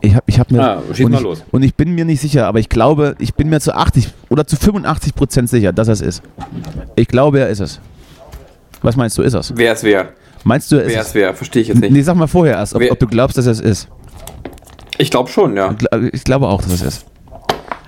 [0.00, 1.44] Ich habe ich hab mir, Ah, schieß und, mal ich, los.
[1.50, 4.46] und ich bin mir nicht sicher, aber ich glaube, ich bin mir zu 80 oder
[4.46, 6.22] zu 85 Prozent sicher, dass er es ist.
[6.94, 7.80] Ich glaube, er ist es.
[8.82, 9.52] Was meinst du, ist es?
[9.56, 10.10] Wer es wer?
[10.44, 11.14] Meinst du, ist Wer es?
[11.14, 11.34] wer?
[11.34, 11.90] Verstehe ich jetzt nicht.
[11.92, 13.88] Nee, sag mal vorher erst, ob, ob du glaubst, dass es ist.
[14.98, 15.74] Ich glaube schon, ja.
[16.12, 17.06] Ich glaube auch, dass es ist.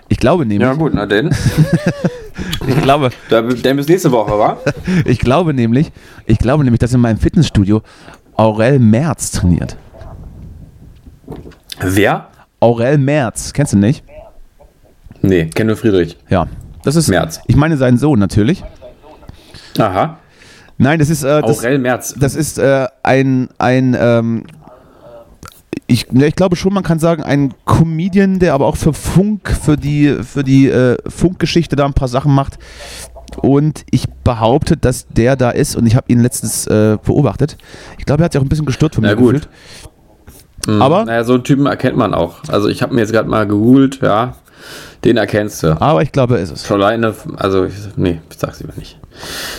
[0.08, 1.30] Ich glaube nämlich, Ja, gut, na denn.
[2.66, 4.58] ich glaube, Da, dann bis nächste Woche, wa?
[5.04, 5.92] ich glaube nämlich,
[6.26, 7.82] ich glaube nämlich, dass in meinem Fitnessstudio
[8.36, 9.76] Aurel Merz trainiert.
[11.80, 12.28] Wer?
[12.58, 14.04] Aurel Merz, kennst du nicht?
[15.22, 16.16] Nee, kenn nur Friedrich.
[16.28, 16.46] Ja.
[16.82, 17.40] Das ist Merz.
[17.46, 18.64] Ich meine seinen Sohn natürlich.
[19.78, 20.18] Aha.
[20.82, 22.14] Nein, das ist äh, das, Merz.
[22.18, 24.44] das ist äh, ein ein ähm,
[25.86, 29.50] ich, ne, ich glaube schon, man kann sagen, ein Comedian, der aber auch für Funk,
[29.50, 32.58] für die, für die äh, Funkgeschichte da ein paar Sachen macht.
[33.38, 37.56] Und ich behaupte, dass der da ist und ich habe ihn letztens äh, beobachtet.
[37.98, 39.32] Ich glaube, er hat sich auch ein bisschen gestört von Na mir gut.
[39.34, 39.48] gefühlt.
[40.68, 40.80] Mhm.
[40.82, 42.36] aber- Naja, so einen Typen erkennt man auch.
[42.48, 44.36] Also ich habe mir jetzt gerade mal gegoogelt, ja.
[45.04, 45.80] Den erkennst du.
[45.80, 46.66] Aber ich glaube, er ist es.
[46.66, 48.99] Schon alleine, also, ich, nee, ich sag's lieber nicht.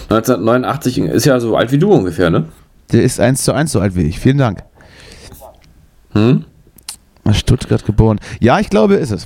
[0.09, 2.45] 1989 ist ja so alt wie du ungefähr, ne?
[2.91, 4.19] Der ist eins zu eins so alt wie ich.
[4.19, 4.63] Vielen Dank.
[6.13, 6.45] Hm?
[7.31, 8.19] Stuttgart geboren.
[8.39, 9.25] Ja, ich glaube, er ist es.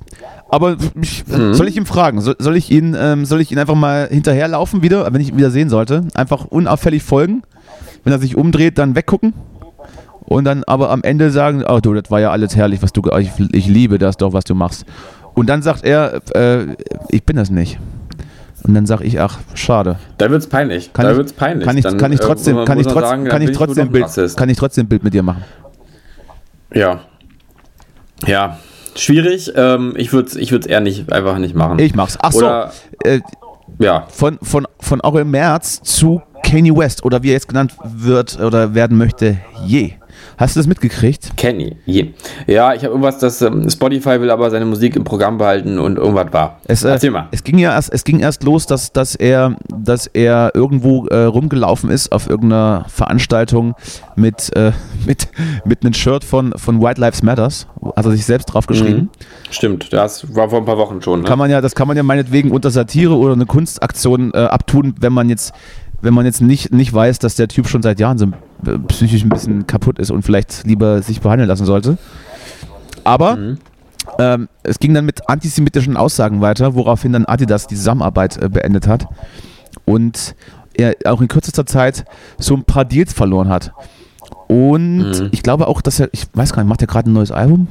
[0.49, 1.53] Aber ich, Mhm.
[1.55, 2.21] soll ich ihn fragen?
[2.21, 5.37] Soll, soll, ich ihn, ähm, soll ich ihn einfach mal hinterherlaufen wieder, wenn ich ihn
[5.37, 6.03] wieder sehen sollte?
[6.13, 7.41] Einfach unauffällig folgen?
[8.03, 9.33] Wenn er sich umdreht, dann weggucken?
[10.25, 13.01] Und dann aber am Ende sagen, oh du, das war ja alles herrlich, was du,
[13.19, 14.85] ich, ich liebe das doch, was du machst.
[15.33, 16.75] Und dann sagt er, äh,
[17.09, 17.79] ich bin das nicht.
[18.67, 19.97] Und dann sage ich, ach, schade.
[20.17, 20.91] Da wird's peinlich.
[20.93, 21.65] Kann da ich- wird's peinlich.
[21.67, 23.91] Kann ich, Dann, kann ich äh, trotzdem, kann ich trotzdem, sagen, kann dann ich trotzdem
[23.91, 24.37] Bild, Rassist.
[24.37, 25.43] kann ich trotzdem ein Bild mit dir machen?
[26.73, 27.01] Ja.
[28.25, 28.57] Ja.
[28.95, 29.51] Schwierig.
[29.55, 31.79] Ähm, ich würde es ich würd's eher nicht, einfach nicht machen.
[31.79, 32.17] Ich mach's.
[32.21, 32.71] Ach so, Oder,
[33.03, 33.19] äh,
[33.79, 34.05] ja.
[34.09, 38.73] von, von, von Aurel Merz zu Kanye West oder wie er jetzt genannt wird oder
[38.73, 39.93] werden möchte, je.
[40.37, 41.37] Hast du das mitgekriegt?
[41.37, 41.77] Kenny.
[41.85, 42.13] Je.
[42.47, 45.97] Ja, ich habe irgendwas, dass ähm, Spotify will aber seine Musik im Programm behalten und
[45.97, 46.59] irgendwas war.
[46.65, 47.27] Es, äh, Erzähl mal.
[47.31, 51.23] es ging ja erst, es ging erst los, dass, dass, er, dass er irgendwo äh,
[51.23, 53.75] rumgelaufen ist auf irgendeiner Veranstaltung
[54.15, 54.71] mit, äh,
[55.05, 55.27] mit,
[55.65, 57.67] mit einem Shirt von, von White Lives Matters.
[57.95, 59.01] Hat er sich selbst draufgeschrieben.
[59.01, 59.09] Mhm.
[59.51, 61.21] Stimmt, das war vor ein paar Wochen schon.
[61.21, 61.27] Ne?
[61.27, 64.95] Kann man ja, das kann man ja meinetwegen unter Satire oder eine Kunstaktion äh, abtun,
[64.99, 65.53] wenn man jetzt,
[66.01, 68.31] wenn man jetzt nicht, nicht weiß, dass der Typ schon seit Jahren so äh,
[68.87, 71.97] psychisch ein bisschen kaputt ist und vielleicht lieber sich behandeln lassen sollte.
[73.03, 73.57] Aber Mhm.
[74.19, 78.87] ähm, es ging dann mit antisemitischen Aussagen weiter, woraufhin dann Adidas die Zusammenarbeit äh, beendet
[78.87, 79.07] hat
[79.85, 80.35] und
[80.73, 82.05] er auch in kürzester Zeit
[82.37, 83.71] so ein paar Deals verloren hat.
[84.47, 85.29] Und Mhm.
[85.31, 87.67] ich glaube auch, dass er, ich weiß gar nicht, macht er gerade ein neues Album?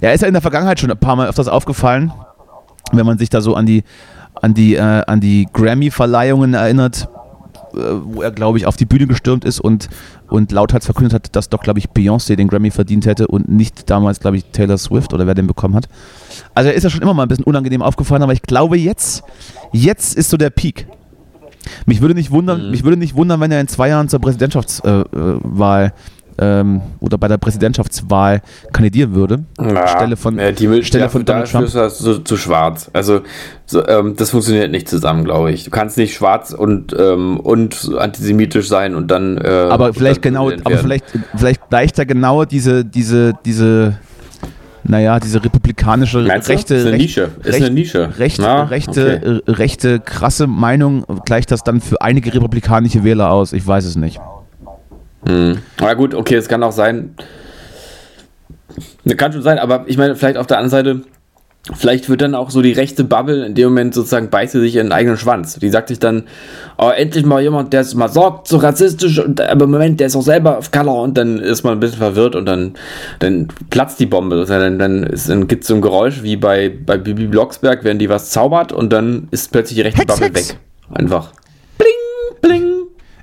[0.00, 2.12] Er ist ja in der Vergangenheit schon ein paar Mal öfters aufgefallen,
[2.92, 3.84] wenn man sich da so an die,
[4.40, 7.08] an die, äh, an die Grammy-Verleihungen erinnert,
[7.72, 9.88] wo er, glaube ich, auf die Bühne gestürmt ist und,
[10.28, 13.88] und lauthals verkündet hat, dass doch, glaube ich, Beyoncé den Grammy verdient hätte und nicht
[13.90, 15.88] damals, glaube ich, Taylor Swift oder wer den bekommen hat.
[16.54, 19.22] Also er ist ja schon immer mal ein bisschen unangenehm aufgefallen, aber ich glaube jetzt,
[19.72, 20.86] jetzt ist so der Peak.
[21.86, 22.70] Mich würde nicht wundern, Mhm.
[22.70, 25.92] mich würde nicht wundern, wenn er in zwei Jahren zur Präsidentschaftswahl äh, Wahl,
[26.38, 29.44] ähm, oder bei der Präsidentschaftswahl kandidieren würde.
[29.60, 31.66] Ja, Stelle von, ja, die, Stelle dafür- von Donald Trump.
[31.66, 32.90] ist das so, zu schwarz.
[32.92, 33.20] Also
[33.66, 35.64] so, ähm, das funktioniert nicht zusammen, glaube ich.
[35.64, 39.38] Du kannst nicht schwarz und, ähm, und antisemitisch sein und dann.
[39.38, 41.04] Äh, aber vielleicht dann genau, aber vielleicht,
[41.36, 43.98] vielleicht gleicht er genau diese, diese, diese,
[44.84, 47.30] naja, diese republikanische Meinst rechte, Ist eine recht- Nische.
[47.42, 48.18] Ist recht- eine Nische.
[48.18, 53.52] recht, Na, rechte, äh, rechte, krasse Meinung gleicht das dann für einige republikanische Wähler aus?
[53.52, 54.18] Ich weiß es nicht.
[55.28, 55.58] Hm.
[55.80, 57.14] Aber gut, okay, es kann auch sein.
[59.04, 61.00] Ne, Kann schon sein, aber ich meine, vielleicht auf der anderen Seite,
[61.74, 64.76] vielleicht wird dann auch so die rechte Bubble in dem Moment sozusagen beißt sie sich
[64.76, 65.58] in den eigenen Schwanz.
[65.58, 66.24] Die sagt sich dann,
[66.78, 70.06] oh, endlich mal jemand, der es mal sagt, so rassistisch, und, aber im Moment, der
[70.06, 72.74] ist auch selber auf Color und dann ist man ein bisschen verwirrt und dann,
[73.18, 74.44] dann platzt die Bombe.
[74.46, 77.98] Dann, dann, ist- dann gibt es so ein Geräusch wie bei, bei Bibi Blocksberg, wenn
[77.98, 80.50] die was zaubert und dann ist plötzlich die rechte Hex, Bubble Hex.
[80.50, 80.58] weg.
[80.94, 81.32] Einfach.
[81.76, 82.72] Bling, bling.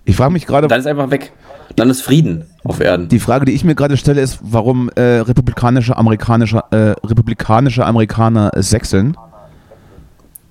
[0.04, 1.32] Ich frage mich gerade, Dann ist einfach weg.
[1.76, 3.08] Dann ist Frieden auf Erden.
[3.10, 8.52] die Frage, die ich mir gerade stelle, ist, warum äh, republikanische, amerikanische, äh, republikanische Amerikaner
[8.56, 9.18] sechseln.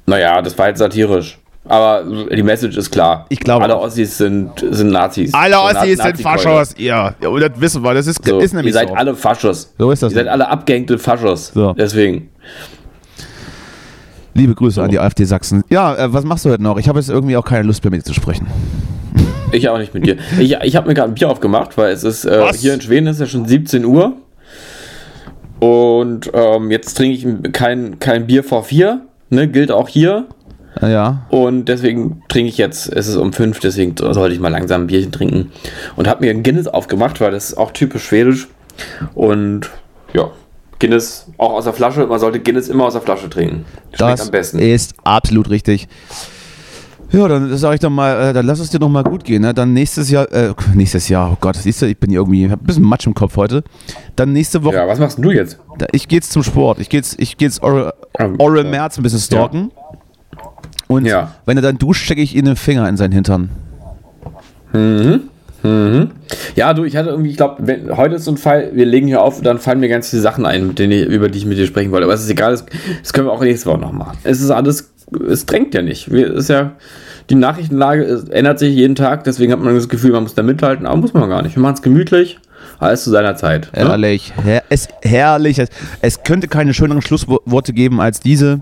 [0.06, 1.38] Naja, das war jetzt satirisch.
[1.66, 3.24] Aber die Message ist klar.
[3.30, 3.78] Ich glaube Alle.
[3.78, 5.32] Ossis sind, sind Nazis.
[5.32, 6.20] Alle So Ossis Na- sind.
[6.20, 7.14] Faschos, ja.
[7.22, 7.28] ja.
[7.30, 8.94] Und das wissen wir, das ist, So, ist nämlich ihr seid so.
[8.94, 9.72] alle Faschos.
[9.78, 11.52] So ist das Ihr seid alle abgehängte Faschos.
[11.54, 11.72] So.
[11.72, 12.28] Deswegen.
[14.34, 15.64] Liebe Grüße an die AfD Sachsen.
[15.70, 16.76] Ja, äh, was machst du heute noch?
[16.76, 18.46] Ich habe jetzt irgendwie auch keine Lust mehr mit dir zu sprechen.
[19.54, 20.16] Ich auch nicht mit dir.
[20.38, 23.06] Ich, ich habe mir gerade ein Bier aufgemacht, weil es ist äh, hier in Schweden
[23.06, 24.14] ist ja schon 17 Uhr.
[25.60, 29.02] Und ähm, jetzt trinke ich kein, kein Bier vor vier.
[29.30, 30.26] Ne, gilt auch hier.
[30.82, 31.26] Äh, Ja.
[31.30, 34.86] Und deswegen trinke ich jetzt, es ist um fünf, deswegen sollte ich mal langsam ein
[34.88, 35.52] Bierchen trinken.
[35.96, 38.48] Und habe mir ein Guinness aufgemacht, weil das ist auch typisch schwedisch.
[39.14, 39.70] Und
[40.12, 40.30] ja,
[40.80, 42.06] Guinness auch aus der Flasche.
[42.06, 43.64] Man sollte Guinness immer aus der Flasche trinken.
[43.92, 44.58] Schmeckt Das am besten.
[44.58, 45.88] ist absolut richtig.
[47.14, 49.42] Ja, dann sage ich doch mal, äh, dann lass es dir doch mal gut gehen.
[49.42, 49.54] Ne?
[49.54, 52.50] Dann nächstes Jahr, äh, nächstes Jahr, oh Gott, siehst du, ich bin hier irgendwie, ich
[52.50, 53.62] hab ein bisschen Matsch im Kopf heute.
[54.16, 55.58] Dann nächste Woche, Ja, was machst du jetzt?
[55.78, 56.80] da, ich gehe jetzt zum Sport.
[56.80, 58.70] Ich gehe jetzt, ich geh jetzt Oral, Ähm, Oral ja.
[58.70, 59.70] Merz ein bisschen stalken.
[60.88, 61.32] Und Ja.
[61.46, 63.50] wenn er dann duscht, stecke ich ihm den Finger in seinen Hintern.
[66.56, 67.56] Ja, du, ich hatte irgendwie, ich glaube,
[67.96, 70.44] heute ist so ein Fall, wir legen hier auf, dann fallen mir ganz viele Sachen
[70.44, 72.04] ein, ich, über die ich mit dir sprechen wollte.
[72.04, 72.66] Aber es ist egal, das,
[73.02, 74.18] das können wir auch nächste Woche noch machen.
[74.24, 74.92] Es ist alles,
[75.28, 76.12] es drängt ja nicht.
[76.12, 76.72] Wir, ist ja,
[77.30, 80.42] die Nachrichtenlage ist, ändert sich jeden Tag, deswegen hat man das Gefühl, man muss da
[80.42, 81.56] mithalten, aber muss man gar nicht.
[81.56, 82.38] Wir machen es gemütlich,
[82.78, 83.70] alles zu seiner Zeit.
[83.72, 83.88] Ne?
[83.88, 84.34] Herrlich.
[84.42, 85.58] Her es, herrlich.
[85.58, 85.70] Es,
[86.02, 88.60] es könnte keine schöneren Schlussworte geben als diese.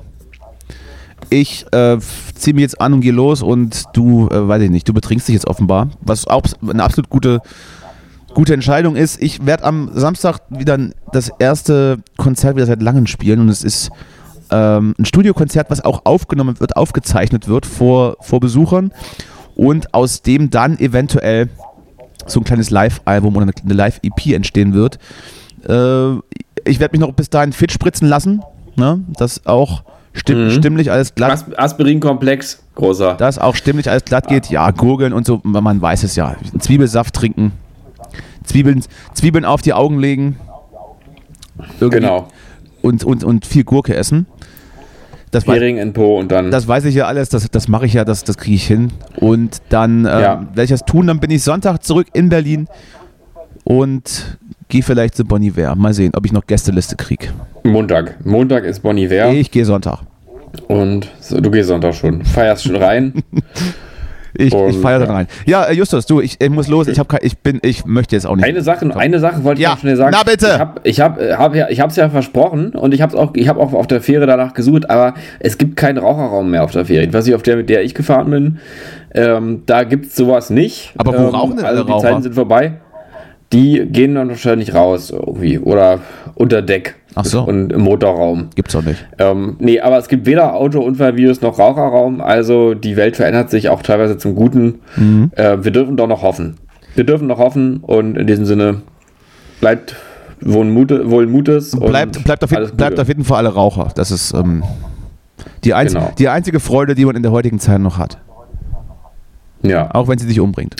[1.32, 1.96] Ich äh,
[2.34, 5.28] ziehe mich jetzt an und gehe los und du, äh, weiß ich nicht, du betrinkst
[5.28, 7.40] dich jetzt offenbar, was auch eine absolut gute,
[8.34, 9.22] gute Entscheidung ist.
[9.22, 10.78] Ich werde am Samstag wieder
[11.10, 13.90] das erste Konzert wieder seit langem spielen und es ist
[14.50, 18.92] ähm, ein Studiokonzert, was auch aufgenommen wird, aufgezeichnet wird vor, vor Besuchern
[19.54, 21.48] und aus dem dann eventuell
[22.26, 24.98] so ein kleines Live-Album oder eine, Live-EP entstehen wird.
[25.66, 26.12] Äh,
[26.66, 28.42] ich werde mich noch bis dahin fit spritzen lassen,
[28.76, 29.02] ne?
[29.16, 33.14] dass auch stimm, stimmlich alles glatt, As Aspirin-Komplex, großer.
[33.14, 34.50] dass auch stimmlich alles glatt geht.
[34.50, 36.36] Ja, gurgeln und so, man weiß es ja.
[36.58, 37.52] Zwiebelsaft trinken,
[38.44, 38.82] Zwiebeln,
[39.14, 40.36] Zwiebeln auf die Augen legen.
[41.80, 42.28] Irgendwie Genau.
[42.82, 44.26] Und, und, und viel Gurke essen.
[45.30, 46.50] Das, Hering in Po und dann.
[46.50, 48.92] das weiß ich ja alles, das, das mache ich ja, das, das kriege ich hin.
[49.16, 50.40] Und dann ähm, Ja.
[50.48, 52.68] werde ich das tun, dann bin ich Sonntag zurück in Berlin
[53.72, 55.74] und gehe vielleicht zu Bonnie Iver.
[55.76, 57.28] Mal sehen, ob ich noch Gästeliste kriege.
[57.62, 58.24] Montag.
[58.24, 59.30] Montag ist Bon Iver.
[59.32, 60.00] Ich gehe Sonntag.
[60.68, 62.24] Und so, du gehst Sonntag schon.
[62.24, 63.14] Feierst schon rein.
[64.34, 65.12] Ich, ich feiere da ja.
[65.12, 65.26] rein.
[65.44, 66.88] Ja, äh, Justus, du, ich, ich muss los.
[66.88, 68.46] Ich, hab kein, ich, bin, ich möchte jetzt auch nicht.
[68.46, 70.16] Eine Sache, eine Sache wollte ich Ja, noch schnell sagen.
[70.18, 70.46] na bitte.
[70.46, 73.34] Ich habe ich hab, äh, hab ja, ich hab's ja versprochen und ich habe auch,
[73.34, 76.70] ich hab auch auf der Fähre danach gesucht, aber es gibt keinen Raucherraum mehr auf
[76.70, 77.04] der Fähre.
[77.04, 78.58] Ich weiß nicht, auf der, mit der ich gefahren bin,
[79.14, 80.94] ähm, da gibt's sowas nicht.
[80.96, 82.08] Aber wo ähm, rauchen denn Also die Raucher?
[82.08, 82.80] Zeiten sind vorbei.
[83.52, 86.00] Die gehen dann wahrscheinlich raus irgendwie oder
[86.34, 86.94] unter Deck.
[87.14, 87.42] Ach so.
[87.42, 88.48] Und im Motorraum.
[88.54, 89.04] Gibt's auch nicht.
[89.18, 93.82] Ähm, nee, aber es gibt weder Autounfallvirus noch Raucherraum, also die Welt verändert sich auch
[93.82, 94.80] teilweise zum Guten.
[94.96, 95.30] Mhm.
[95.36, 96.56] Äh, wir dürfen doch noch hoffen.
[96.94, 98.80] Wir dürfen noch hoffen und in diesem Sinne
[99.60, 99.94] bleibt
[100.40, 101.74] wohl, Mute, wohl Mutes.
[101.74, 103.88] und Bleibt, bleibt, auf, jeden- bleibt auf jeden Fall alle Raucher.
[103.94, 104.62] Das ist ähm,
[105.64, 106.10] die, einz Genau.
[106.18, 108.16] die einzige Freude, die man in der heutigen Zeit noch hat.
[109.62, 110.76] Ja, Auch wenn sie dich umbringt.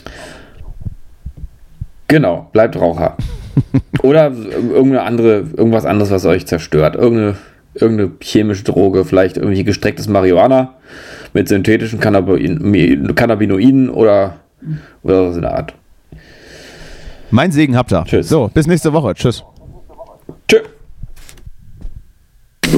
[2.13, 3.17] Genau, bleibt Raucher.
[4.03, 6.95] Oder irgendeine andere, irgendwas anderes, was euch zerstört.
[6.95, 7.37] Irgendeine,
[7.75, 10.75] irgendeine chemische Droge, vielleicht irgendwie gestrecktes Marihuana
[11.33, 14.35] mit synthetischen Cannabinoiden, Cannabinoiden oder,
[15.03, 15.75] oder so in der Art.
[17.31, 18.05] Mein Segen habt ihr.
[18.05, 18.29] Tschüss.
[18.29, 19.15] So, bis nächste Woche.
[19.15, 19.43] Tschüss.
[20.49, 20.59] Tschö.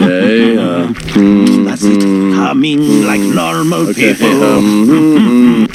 [0.00, 0.92] Uh,
[1.64, 2.02] That's it.
[2.34, 4.14] Humming like normal okay.
[4.14, 4.42] people.
[4.44, 5.66] Um,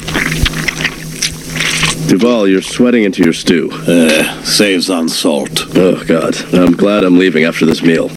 [2.08, 3.70] Duval, you're sweating into your stew.
[3.72, 5.66] Uh, saves on salt.
[5.76, 6.36] Oh, God.
[6.54, 8.10] I'm glad I'm leaving after this meal.